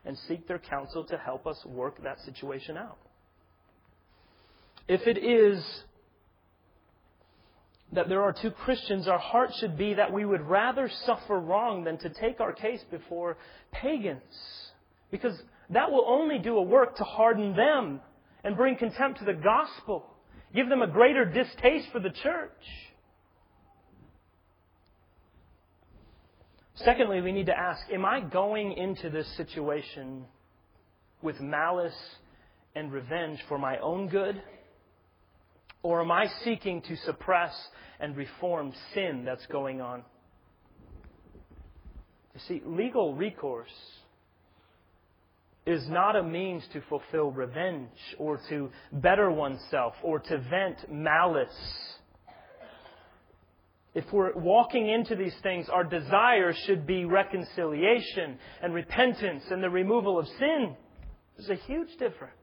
and 0.04 0.16
seek 0.28 0.46
their 0.46 0.60
counsel 0.60 1.02
to 1.06 1.18
help 1.18 1.48
us 1.48 1.60
work 1.64 2.00
that 2.04 2.20
situation 2.20 2.76
out. 2.76 2.98
If 4.88 5.06
it 5.06 5.18
is 5.18 5.64
that 7.92 8.08
there 8.08 8.22
are 8.22 8.32
two 8.32 8.50
Christians, 8.50 9.08
our 9.08 9.18
heart 9.18 9.50
should 9.58 9.76
be 9.76 9.94
that 9.94 10.12
we 10.12 10.24
would 10.24 10.42
rather 10.42 10.90
suffer 11.06 11.38
wrong 11.38 11.84
than 11.84 11.98
to 11.98 12.10
take 12.10 12.40
our 12.40 12.52
case 12.52 12.80
before 12.90 13.36
pagans. 13.72 14.22
Because 15.10 15.34
that 15.70 15.90
will 15.90 16.04
only 16.06 16.38
do 16.38 16.56
a 16.58 16.62
work 16.62 16.96
to 16.96 17.04
harden 17.04 17.56
them 17.56 18.00
and 18.44 18.56
bring 18.56 18.76
contempt 18.76 19.20
to 19.20 19.24
the 19.24 19.34
gospel, 19.34 20.04
give 20.54 20.68
them 20.68 20.82
a 20.82 20.86
greater 20.86 21.24
distaste 21.24 21.88
for 21.92 22.00
the 22.00 22.10
church. 22.10 22.50
Secondly, 26.76 27.22
we 27.22 27.32
need 27.32 27.46
to 27.46 27.58
ask 27.58 27.80
Am 27.92 28.04
I 28.04 28.20
going 28.20 28.72
into 28.72 29.10
this 29.10 29.26
situation 29.36 30.24
with 31.22 31.40
malice 31.40 31.96
and 32.74 32.92
revenge 32.92 33.38
for 33.48 33.58
my 33.58 33.78
own 33.78 34.08
good? 34.08 34.40
Or 35.86 36.00
am 36.00 36.10
I 36.10 36.26
seeking 36.42 36.82
to 36.82 36.96
suppress 36.96 37.54
and 38.00 38.16
reform 38.16 38.72
sin 38.92 39.22
that's 39.24 39.46
going 39.46 39.80
on? 39.80 40.02
You 42.34 42.40
see, 42.48 42.62
legal 42.66 43.14
recourse 43.14 43.70
is 45.64 45.88
not 45.88 46.16
a 46.16 46.24
means 46.24 46.64
to 46.72 46.80
fulfill 46.88 47.30
revenge 47.30 48.00
or 48.18 48.40
to 48.48 48.68
better 48.94 49.30
oneself 49.30 49.94
or 50.02 50.18
to 50.18 50.38
vent 50.50 50.90
malice. 50.90 51.56
If 53.94 54.06
we're 54.12 54.32
walking 54.34 54.88
into 54.88 55.14
these 55.14 55.36
things, 55.44 55.68
our 55.68 55.84
desire 55.84 56.52
should 56.66 56.84
be 56.84 57.04
reconciliation 57.04 58.40
and 58.60 58.74
repentance 58.74 59.44
and 59.52 59.62
the 59.62 59.70
removal 59.70 60.18
of 60.18 60.26
sin. 60.40 60.74
There's 61.36 61.50
a 61.50 61.62
huge 61.64 61.90
difference 62.00 62.34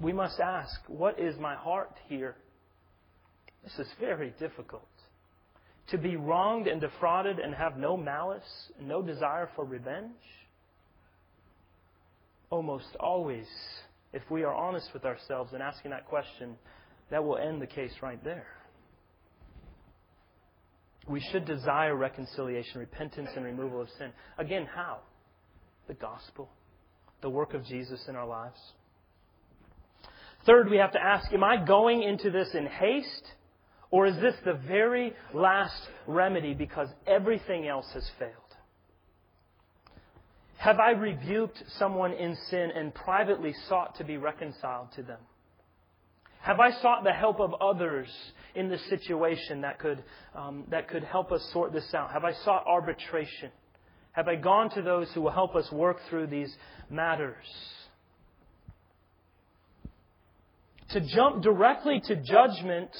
we 0.00 0.12
must 0.12 0.40
ask, 0.40 0.80
what 0.88 1.18
is 1.18 1.38
my 1.38 1.54
heart 1.54 1.96
here? 2.08 2.36
This 3.62 3.78
is 3.78 3.92
very 4.00 4.34
difficult. 4.38 4.88
To 5.88 5.98
be 5.98 6.16
wronged 6.16 6.66
and 6.66 6.80
defrauded 6.80 7.38
and 7.38 7.54
have 7.54 7.76
no 7.76 7.96
malice, 7.96 8.42
no 8.80 9.02
desire 9.02 9.50
for 9.54 9.64
revenge? 9.64 10.12
Almost 12.50 12.96
always, 13.00 13.46
if 14.12 14.22
we 14.30 14.44
are 14.44 14.54
honest 14.54 14.88
with 14.92 15.04
ourselves 15.04 15.52
in 15.54 15.60
asking 15.60 15.90
that 15.90 16.06
question, 16.06 16.56
that 17.10 17.22
will 17.22 17.36
end 17.36 17.60
the 17.60 17.66
case 17.66 17.92
right 18.02 18.22
there. 18.24 18.46
We 21.06 21.20
should 21.30 21.44
desire 21.44 21.94
reconciliation, 21.94 22.80
repentance, 22.80 23.28
and 23.36 23.44
removal 23.44 23.82
of 23.82 23.88
sin. 23.98 24.10
Again, 24.38 24.66
how? 24.74 25.00
The 25.86 25.94
gospel, 25.94 26.48
the 27.20 27.28
work 27.28 27.52
of 27.52 27.64
Jesus 27.66 28.02
in 28.08 28.16
our 28.16 28.26
lives. 28.26 28.58
Third, 30.46 30.68
we 30.68 30.76
have 30.76 30.92
to 30.92 31.02
ask, 31.02 31.32
am 31.32 31.42
I 31.42 31.56
going 31.56 32.02
into 32.02 32.30
this 32.30 32.54
in 32.54 32.66
haste? 32.66 33.24
Or 33.90 34.06
is 34.06 34.16
this 34.16 34.34
the 34.44 34.54
very 34.54 35.14
last 35.32 35.88
remedy 36.06 36.52
because 36.52 36.88
everything 37.06 37.66
else 37.66 37.86
has 37.94 38.08
failed? 38.18 38.32
Have 40.56 40.80
I 40.80 40.90
rebuked 40.92 41.62
someone 41.78 42.12
in 42.12 42.36
sin 42.50 42.70
and 42.74 42.94
privately 42.94 43.54
sought 43.68 43.96
to 43.98 44.04
be 44.04 44.16
reconciled 44.16 44.92
to 44.96 45.02
them? 45.02 45.20
Have 46.40 46.60
I 46.60 46.72
sought 46.82 47.04
the 47.04 47.12
help 47.12 47.40
of 47.40 47.54
others 47.54 48.08
in 48.54 48.68
this 48.68 48.84
situation 48.88 49.62
that 49.62 49.78
could, 49.78 50.02
um, 50.34 50.64
that 50.70 50.88
could 50.88 51.04
help 51.04 51.32
us 51.32 51.42
sort 51.52 51.72
this 51.72 51.94
out? 51.94 52.12
Have 52.12 52.24
I 52.24 52.32
sought 52.44 52.66
arbitration? 52.66 53.50
Have 54.12 54.28
I 54.28 54.36
gone 54.36 54.70
to 54.70 54.82
those 54.82 55.10
who 55.12 55.22
will 55.22 55.30
help 55.30 55.54
us 55.54 55.70
work 55.72 55.98
through 56.08 56.26
these 56.26 56.54
matters? 56.90 57.44
To 60.90 61.00
jump 61.00 61.42
directly 61.42 62.00
to 62.06 62.16
judgment, 62.16 62.90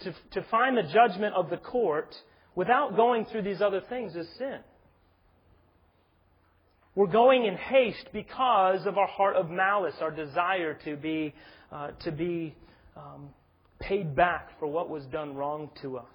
to, 0.00 0.14
to 0.32 0.42
find 0.50 0.76
the 0.76 0.90
judgment 0.92 1.34
of 1.34 1.50
the 1.50 1.56
court 1.56 2.14
without 2.54 2.96
going 2.96 3.24
through 3.26 3.42
these 3.42 3.60
other 3.60 3.80
things 3.88 4.14
is 4.14 4.26
sin. 4.38 4.58
We're 6.94 7.06
going 7.06 7.44
in 7.44 7.56
haste 7.56 8.08
because 8.12 8.84
of 8.86 8.98
our 8.98 9.06
heart 9.06 9.36
of 9.36 9.50
malice, 9.50 9.94
our 10.00 10.10
desire 10.10 10.76
to 10.84 10.96
be, 10.96 11.32
uh, 11.70 11.92
to 12.04 12.10
be 12.10 12.54
um, 12.96 13.28
paid 13.78 14.16
back 14.16 14.58
for 14.58 14.66
what 14.66 14.90
was 14.90 15.04
done 15.06 15.36
wrong 15.36 15.70
to 15.82 15.98
us. 15.98 16.06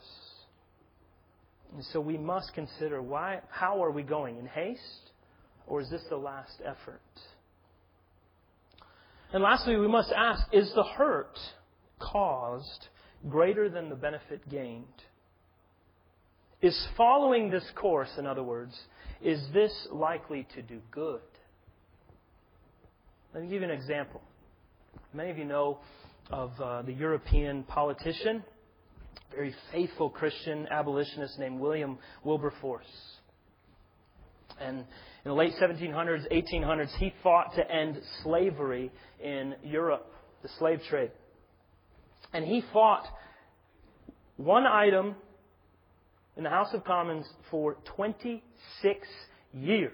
And 1.74 1.84
so 1.86 2.02
we 2.02 2.18
must 2.18 2.54
consider 2.54 3.02
why, 3.02 3.40
how 3.50 3.82
are 3.84 3.92
we 3.92 4.04
going? 4.04 4.38
In 4.38 4.46
haste? 4.46 5.12
Or 5.66 5.82
is 5.82 5.90
this 5.90 6.04
the 6.10 6.18
last 6.18 6.62
effort? 6.66 7.02
And 9.34 9.42
lastly, 9.42 9.76
we 9.78 9.88
must 9.88 10.12
ask 10.12 10.46
is 10.52 10.72
the 10.76 10.84
hurt 10.84 11.38
caused 12.00 12.88
greater 13.28 13.68
than 13.68 13.90
the 13.90 13.96
benefit 13.96 14.48
gained? 14.48 14.86
Is 16.62 16.88
following 16.96 17.50
this 17.50 17.66
course, 17.76 18.12
in 18.18 18.28
other 18.28 18.44
words, 18.44 18.80
is 19.22 19.44
this 19.52 19.88
likely 19.92 20.48
to 20.56 20.62
do 20.62 20.80
good? 20.92 21.20
Let 23.34 23.44
me 23.44 23.50
give 23.50 23.62
you 23.64 23.68
an 23.68 23.74
example. 23.74 24.22
Many 25.14 25.32
of 25.32 25.38
you 25.38 25.46
know 25.46 25.80
of 26.30 26.52
uh, 26.62 26.84
the 26.84 26.94
European 26.94 27.64
politician, 27.64 28.44
very 29.36 29.56
faithful 29.72 30.10
Christian 30.10 30.68
abolitionist 30.70 31.40
named 31.40 31.60
William 31.60 31.98
Wilberforce. 32.24 32.86
And 34.62 34.80
in 34.80 34.86
the 35.26 35.34
late 35.34 35.54
1700s, 35.62 36.32
1800s, 36.32 36.96
he 36.98 37.14
fought 37.22 37.56
to 37.56 37.72
end 37.72 38.02
slavery 38.24 38.92
in 39.24 39.56
Europe, 39.64 40.12
the 40.42 40.50
slave 40.60 40.82
trade. 40.90 41.12
And 42.34 42.46
he 42.46 42.64
fought 42.74 43.06
one 44.38 44.66
item 44.66 45.16
in 46.36 46.44
the 46.44 46.50
House 46.50 46.74
of 46.74 46.84
Commons 46.84 47.28
for 47.52 47.78
26 47.96 49.08
years. 49.54 49.92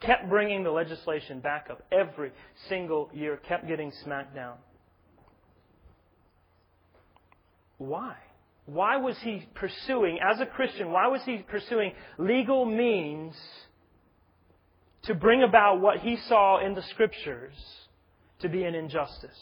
Kept 0.00 0.28
bringing 0.28 0.62
the 0.62 0.70
legislation 0.70 1.40
back 1.40 1.68
up 1.70 1.84
every 1.90 2.30
single 2.68 3.10
year, 3.12 3.36
kept 3.36 3.66
getting 3.66 3.90
smacked 4.04 4.34
down. 4.34 4.56
Why? 7.78 8.14
Why 8.68 8.98
was 8.98 9.16
he 9.22 9.48
pursuing, 9.54 10.18
as 10.20 10.40
a 10.40 10.46
Christian, 10.46 10.92
why 10.92 11.06
was 11.06 11.22
he 11.24 11.38
pursuing 11.38 11.94
legal 12.18 12.66
means 12.66 13.34
to 15.04 15.14
bring 15.14 15.42
about 15.42 15.80
what 15.80 16.00
he 16.00 16.18
saw 16.28 16.62
in 16.62 16.74
the 16.74 16.82
scriptures 16.82 17.54
to 18.40 18.48
be 18.50 18.64
an 18.64 18.74
injustice? 18.74 19.38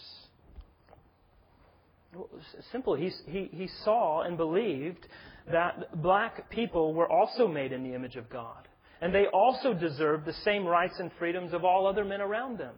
Simple. 2.70 2.94
He, 2.94 3.10
he, 3.26 3.50
he 3.52 3.68
saw 3.84 4.22
and 4.22 4.36
believed 4.36 5.08
that 5.50 6.00
black 6.00 6.48
people 6.48 6.94
were 6.94 7.10
also 7.10 7.48
made 7.48 7.72
in 7.72 7.82
the 7.82 7.96
image 7.96 8.14
of 8.14 8.30
God. 8.30 8.68
And 9.00 9.12
they 9.12 9.26
also 9.26 9.74
deserved 9.74 10.24
the 10.24 10.34
same 10.44 10.64
rights 10.64 11.00
and 11.00 11.10
freedoms 11.18 11.52
of 11.52 11.64
all 11.64 11.88
other 11.88 12.04
men 12.04 12.20
around 12.20 12.58
them. 12.58 12.74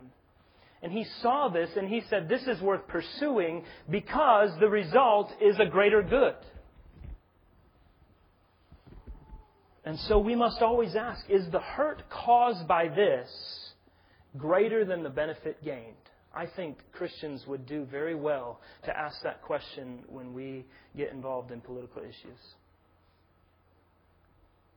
And 0.82 0.92
he 0.92 1.04
saw 1.22 1.48
this 1.48 1.70
and 1.76 1.88
he 1.88 2.02
said, 2.08 2.28
This 2.28 2.42
is 2.42 2.60
worth 2.60 2.86
pursuing 2.86 3.64
because 3.90 4.50
the 4.60 4.68
result 4.68 5.32
is 5.40 5.58
a 5.58 5.66
greater 5.66 6.02
good. 6.02 6.36
And 9.84 9.98
so 10.00 10.18
we 10.18 10.34
must 10.34 10.60
always 10.60 10.94
ask 10.94 11.24
is 11.28 11.50
the 11.50 11.60
hurt 11.60 12.02
caused 12.10 12.68
by 12.68 12.88
this 12.88 13.28
greater 14.36 14.84
than 14.84 15.02
the 15.02 15.10
benefit 15.10 15.64
gained? 15.64 15.94
I 16.34 16.46
think 16.46 16.78
Christians 16.92 17.44
would 17.46 17.66
do 17.66 17.84
very 17.86 18.14
well 18.14 18.60
to 18.84 18.96
ask 18.96 19.22
that 19.22 19.42
question 19.42 20.00
when 20.06 20.34
we 20.34 20.66
get 20.96 21.10
involved 21.10 21.50
in 21.50 21.60
political 21.60 22.02
issues. 22.02 22.38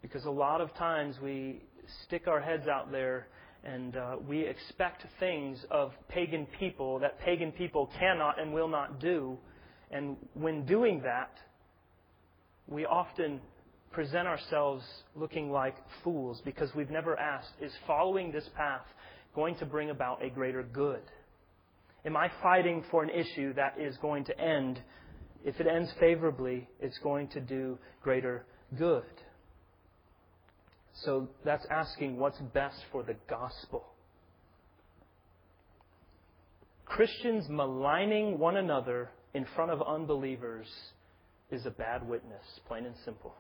Because 0.02 0.26
a 0.26 0.32
lot 0.32 0.62
of 0.62 0.74
times 0.76 1.18
we 1.22 1.62
stick 2.06 2.28
our 2.28 2.40
heads 2.40 2.68
out 2.68 2.92
there 2.92 3.28
and 3.64 3.96
uh, 3.96 4.16
we 4.28 4.42
expect 4.42 5.06
things 5.20 5.64
of 5.70 5.92
pagan 6.10 6.48
people 6.60 7.00
that 7.00 7.20
pagan 7.20 7.52
people 7.52 7.90
cannot 8.00 8.40
and 8.40 8.54
will 8.54 8.68
not 8.68 9.00
do. 9.00 9.38
And 9.92 10.18
when 10.34 10.66
doing 10.66 11.02
that, 11.04 11.32
we 12.68 12.86
often 12.86 13.40
present 13.92 14.28
ourselves 14.28 14.84
looking 15.16 15.52
like 15.52 15.76
fools 16.04 16.42
because 16.44 16.74
we've 16.74 16.90
never 16.90 17.20
asked, 17.20 17.52
is 17.62 17.74
following 17.86 18.32
this 18.32 18.50
path 18.56 18.86
going 19.36 19.56
to 19.56 19.66
bring 19.66 19.90
about 19.90 20.24
a 20.24 20.30
greater 20.30 20.64
good? 20.64 21.02
Am 22.06 22.18
I 22.18 22.32
fighting 22.42 22.84
for 22.90 23.04
an 23.04 23.10
issue 23.10 23.54
that 23.54 23.80
is 23.80 23.96
going 23.98 24.26
to 24.26 24.40
end? 24.40 24.80
If 25.44 25.60
it 25.60 25.68
ends 25.68 25.92
favorably, 26.00 26.68
it's 26.80 26.98
going 27.00 27.28
to 27.30 27.40
do 27.40 27.78
greater 28.02 28.46
good. 28.78 29.04
So 30.94 31.30
that's 31.46 31.66
asking 31.70 32.18
what's 32.18 32.40
best 32.54 32.78
for 32.92 33.04
the 33.04 33.16
gospel. 33.30 33.86
Christians 36.86 37.46
maligning 37.50 38.38
one 38.38 38.58
another 38.58 39.10
in 39.34 39.46
front 39.56 39.72
of 39.72 39.82
unbelievers 39.82 40.68
is 41.50 41.66
a 41.66 41.72
bad 41.72 42.08
witness, 42.08 42.44
plain 42.68 42.86
and 42.86 42.96
simple. 43.06 43.34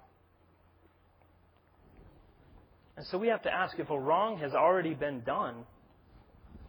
And 2.95 3.05
so 3.07 3.17
we 3.17 3.27
have 3.27 3.41
to 3.43 3.53
ask 3.53 3.77
if 3.79 3.89
a 3.89 3.99
wrong 3.99 4.37
has 4.39 4.53
already 4.53 4.93
been 4.93 5.21
done, 5.21 5.65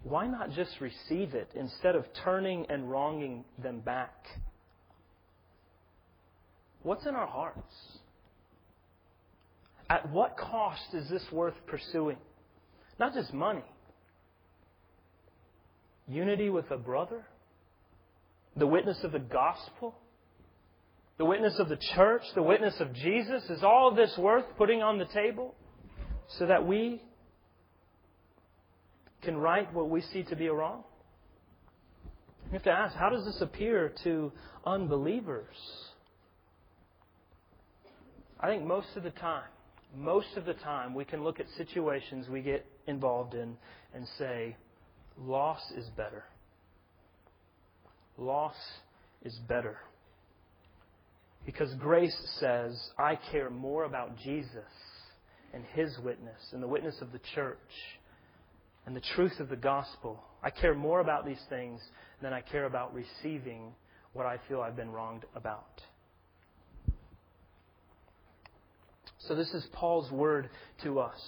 why 0.03 0.27
not 0.27 0.51
just 0.51 0.81
receive 0.81 1.35
it 1.35 1.51
instead 1.55 1.95
of 1.95 2.05
turning 2.25 2.67
and 2.69 2.91
wronging 2.91 3.45
them 3.63 3.81
back? 3.81 4.15
What's 6.83 7.07
in 7.07 7.15
our 7.15 7.27
hearts? 7.27 7.75
At 9.93 10.11
what 10.11 10.39
cost 10.39 10.95
is 10.95 11.07
this 11.11 11.23
worth 11.31 11.67
pursuing? 11.67 12.17
Not 12.99 13.13
just 13.13 13.35
money. 13.35 13.65
Unity 16.09 16.49
with 16.49 16.71
a 16.71 16.79
brother? 16.79 17.27
The 18.57 18.67
witness 18.67 18.97
of 19.05 19.13
the 19.13 19.19
gospel? 19.19 19.95
The 21.19 21.27
witness 21.27 21.59
of 21.59 21.69
the 21.69 21.77
church? 21.95 22.23
The 22.35 22.43
witness 22.43 22.81
of 22.81 22.95
Jesus? 22.95 23.45
Is 23.51 23.63
all 23.63 23.95
this 23.95 24.17
worth 24.17 24.47
putting 24.57 24.83
on 24.83 24.97
the 24.97 25.05
table? 25.05 25.55
so 26.39 26.47
that 26.47 26.67
we 26.67 27.03
can 29.23 29.37
right 29.37 29.71
what 29.75 29.91
we 29.91 30.01
see 30.01 30.23
to 30.25 30.37
be 30.37 30.47
a 30.47 30.55
wrong? 30.55 30.85
We 32.47 32.53
have 32.53 32.63
to 32.63 32.71
ask, 32.71 32.97
how 32.97 33.11
does 33.11 33.25
this 33.27 33.41
appear 33.43 33.93
to 34.05 34.33
unbelievers? 34.65 35.57
I 38.41 38.49
think 38.49 38.65
most 38.65 38.89
of 38.97 39.03
the 39.03 39.11
time, 39.11 39.49
most 39.97 40.37
of 40.37 40.45
the 40.45 40.55
time, 40.55 40.95
we 40.95 41.05
can 41.05 41.23
look 41.23 41.41
at 41.41 41.47
situations 41.57 42.29
we 42.29 42.41
get 42.41 42.65
involved 42.87 43.35
in 43.35 43.57
and 43.95 44.07
say, 44.19 44.57
loss 45.19 45.61
is 45.77 45.87
better. 45.97 46.25
Loss 48.17 48.57
is 49.23 49.39
better. 49.49 49.79
Because 51.45 51.75
grace 51.75 52.17
says, 52.39 52.79
I 52.99 53.19
care 53.31 53.51
more 53.51 53.85
about 53.85 54.17
Jesus 54.19 54.63
and 55.53 55.65
His 55.75 55.97
witness 56.03 56.41
and 56.53 56.63
the 56.63 56.69
witness 56.69 56.97
of 57.01 57.13
the 57.13 57.21
church 57.35 57.59
and 58.87 58.97
the 58.97 59.03
truth 59.15 59.39
of 59.41 59.49
the 59.49 59.57
gospel. 59.57 60.23
I 60.43 60.51
care 60.51 60.75
more 60.75 61.01
about 61.01 61.27
these 61.27 61.43
things 61.49 61.81
than 62.21 62.33
I 62.33 62.41
care 62.41 62.65
about 62.65 62.95
receiving 62.95 63.75
what 64.13 64.27
I 64.27 64.39
feel 64.49 64.61
I've 64.61 64.77
been 64.77 64.91
wronged 64.91 65.25
about. 65.35 65.81
So, 69.29 69.37
this 69.37 69.55
is 69.55 69.65
Paul's 69.73 70.11
word 70.11 70.51
to 70.83 70.99
us 70.99 71.21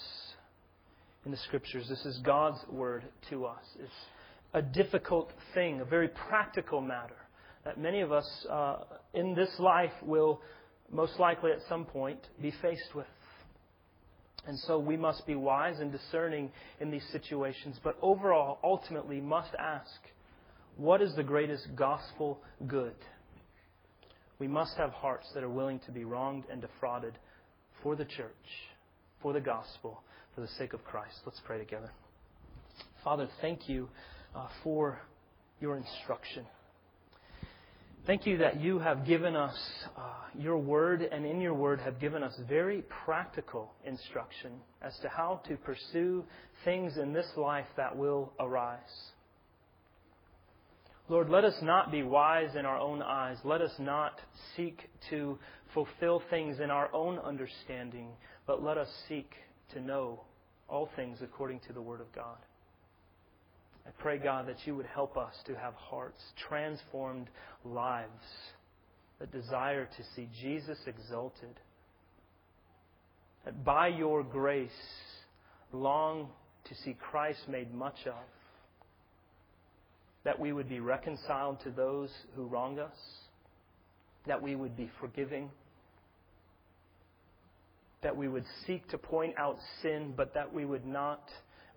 in 1.25 1.31
the 1.31 1.37
scriptures. 1.37 1.87
This 1.89 2.05
is 2.05 2.19
God's 2.19 2.59
word 2.69 3.05
to 3.31 3.47
us. 3.47 3.63
It's 3.79 3.93
a 4.53 4.63
difficult 4.63 5.31
thing, 5.55 5.81
a 5.81 5.85
very 5.85 6.09
practical 6.09 6.81
matter 6.81 7.15
that 7.65 7.79
many 7.79 8.01
of 8.01 8.11
us 8.11 8.47
uh, 8.51 8.79
in 9.15 9.37
this 9.37 9.51
life 9.61 9.93
will 10.03 10.41
most 10.91 11.21
likely 11.21 11.53
at 11.53 11.61
some 11.69 11.85
point 11.85 12.19
be 12.43 12.53
faced 12.61 12.97
with. 12.97 13.07
And 14.49 14.59
so 14.59 14.77
we 14.77 14.97
must 14.97 15.25
be 15.25 15.37
wise 15.37 15.79
and 15.79 15.93
discerning 15.93 16.51
in 16.81 16.91
these 16.91 17.07
situations, 17.13 17.79
but 17.85 17.97
overall, 18.03 18.59
ultimately, 18.65 19.21
must 19.21 19.55
ask 19.57 20.01
what 20.77 21.01
is 21.01 21.15
the 21.15 21.23
greatest 21.23 21.69
gospel 21.77 22.41
good? 22.67 22.97
We 24.41 24.49
must 24.49 24.77
have 24.79 24.91
hearts 24.91 25.29
that 25.35 25.45
are 25.45 25.49
willing 25.49 25.79
to 25.87 25.93
be 25.93 26.05
wronged 26.05 26.45
and 26.51 26.61
defrauded 26.61 27.15
for 27.85 27.95
the 27.95 28.05
church, 28.05 28.49
for 29.22 29.32
the 29.32 29.41
gospel, 29.41 30.03
for 30.35 30.41
the 30.41 30.49
sake 30.59 30.72
of 30.72 30.82
Christ. 30.85 31.14
Let's 31.24 31.41
pray 31.45 31.59
together. 31.59 31.93
Father, 33.05 33.28
thank 33.41 33.68
you 33.68 33.89
uh, 34.35 34.49
for 34.64 34.99
your 35.61 35.76
instruction. 35.76 36.47
Thank 38.07 38.26
you 38.26 38.39
that 38.39 38.61
you 38.61 38.78
have 38.78 39.07
given 39.07 39.37
us 39.37 39.57
uh, 39.97 40.01
your 40.39 40.59
word, 40.59 41.03
and 41.03 41.24
in 41.24 41.41
your 41.41 41.55
word 41.55 41.78
have 41.80 42.01
given 42.01 42.22
us 42.22 42.35
very 42.49 42.82
practical 43.05 43.72
instruction 43.85 44.53
as 44.82 44.95
to 45.03 45.09
how 45.09 45.43
to 45.49 45.57
pursue 45.57 46.24
things 46.64 46.97
in 46.97 47.12
this 47.12 47.26
life 47.37 47.66
that 47.76 47.97
will 47.97 48.32
arise. 48.41 48.80
Lord, 51.09 51.29
let 51.29 51.45
us 51.45 51.57
not 51.61 51.93
be 51.93 52.03
wise 52.03 52.57
in 52.57 52.65
our 52.65 52.79
own 52.79 53.03
eyes. 53.03 53.37
Let 53.45 53.61
us 53.61 53.75
not 53.79 54.21
seek 54.57 54.89
to 55.11 55.39
fulfill 55.75 56.23
things 56.31 56.61
in 56.61 56.71
our 56.71 56.93
own 56.95 57.19
understanding, 57.19 58.09
but 58.47 58.63
let 58.63 58.79
us 58.79 58.89
seek 59.07 59.31
to 59.75 59.81
know 59.81 60.23
all 60.67 60.89
things 60.97 61.19
according 61.23 61.61
to 61.67 61.75
the 61.75 61.83
Word 61.83 62.01
of 62.01 62.11
God. 62.15 62.39
I 63.87 63.91
pray, 63.99 64.17
God, 64.17 64.49
that 64.49 64.67
you 64.67 64.75
would 64.77 64.87
help 64.87 65.19
us 65.19 65.35
to 65.47 65.55
have 65.55 65.75
hearts, 65.75 66.21
transformed 66.49 67.29
lives 67.67 68.09
that 69.19 69.31
desire 69.31 69.85
to 69.85 70.03
see 70.17 70.29
Jesus 70.41 70.79
exalted. 70.87 71.61
That 73.45 73.63
by 73.63 73.89
your 73.89 74.23
grace, 74.23 74.71
long 75.71 76.29
to 76.65 76.75
see 76.77 76.97
Christ 76.99 77.41
made 77.47 77.75
much 77.75 78.07
of. 78.07 78.15
That 80.25 80.39
we 80.39 80.53
would 80.53 80.68
be 80.68 80.81
reconciled 80.81 81.61
to 81.64 81.70
those 81.70 82.11
who 82.35 82.45
wrong 82.45 82.79
us. 82.79 82.97
That 84.27 84.41
we 84.41 84.57
would 84.57 84.77
be 84.77 84.91
forgiving. 85.01 85.51
That 88.03 88.16
we 88.16 88.29
would 88.29 88.45
seek 88.66 88.89
to 88.89 88.99
point 88.99 89.35
out 89.39 89.59
sin, 89.83 90.14
but 90.16 90.35
that 90.35 90.53
we 90.53 90.64
would 90.64 90.87
not 90.87 91.29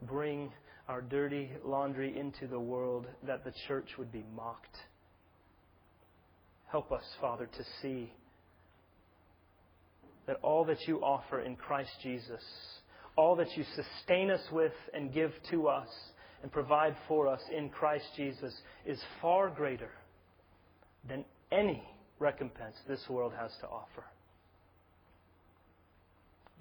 bring 0.02 0.52
our 0.88 1.02
dirty 1.02 1.52
laundry 1.66 2.18
into 2.18 2.48
the 2.48 2.60
world, 2.60 3.08
that 3.26 3.44
the 3.44 3.54
church 3.68 3.90
would 3.98 4.12
be 4.12 4.24
mocked. 4.36 4.78
Help 6.68 6.92
us, 6.92 7.04
Father, 7.20 7.46
to 7.46 7.64
see 7.82 8.12
that 10.28 10.38
all 10.42 10.66
that 10.66 10.88
you 10.88 11.00
offer 11.00 11.42
in 11.42 11.56
Christ 11.56 11.92
Jesus, 12.04 12.44
all 13.16 13.36
that 13.38 13.56
you 13.56 13.64
sustain 13.76 14.30
us 14.30 14.42
with 14.52 14.74
and 14.94 15.14
give 15.14 15.32
to 15.50 15.68
us 15.68 15.88
and 16.42 16.52
provide 16.52 16.96
for 17.08 17.28
us 17.28 17.42
in 17.56 17.70
Christ 17.70 18.06
Jesus, 18.16 18.54
is 18.86 19.00
far 19.22 19.50
greater 19.50 19.92
than 21.08 21.26
any 21.52 21.84
recompense 22.20 22.76
this 22.88 23.04
world 23.10 23.34
has 23.40 23.52
to 23.62 23.68
offer. 23.68 24.04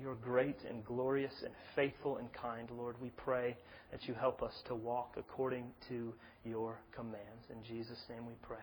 You're 0.00 0.16
great 0.16 0.58
and 0.68 0.84
glorious 0.84 1.32
and 1.42 1.54
faithful 1.74 2.18
and 2.18 2.30
kind, 2.32 2.68
Lord. 2.70 2.96
We 3.00 3.10
pray 3.16 3.56
that 3.90 4.06
you 4.06 4.14
help 4.14 4.42
us 4.42 4.52
to 4.68 4.74
walk 4.74 5.14
according 5.16 5.64
to 5.88 6.12
your 6.44 6.78
commands. 6.94 7.46
In 7.50 7.62
Jesus' 7.64 8.02
name 8.10 8.26
we 8.26 8.34
pray. 8.42 8.58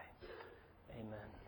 Amen. 0.99 1.42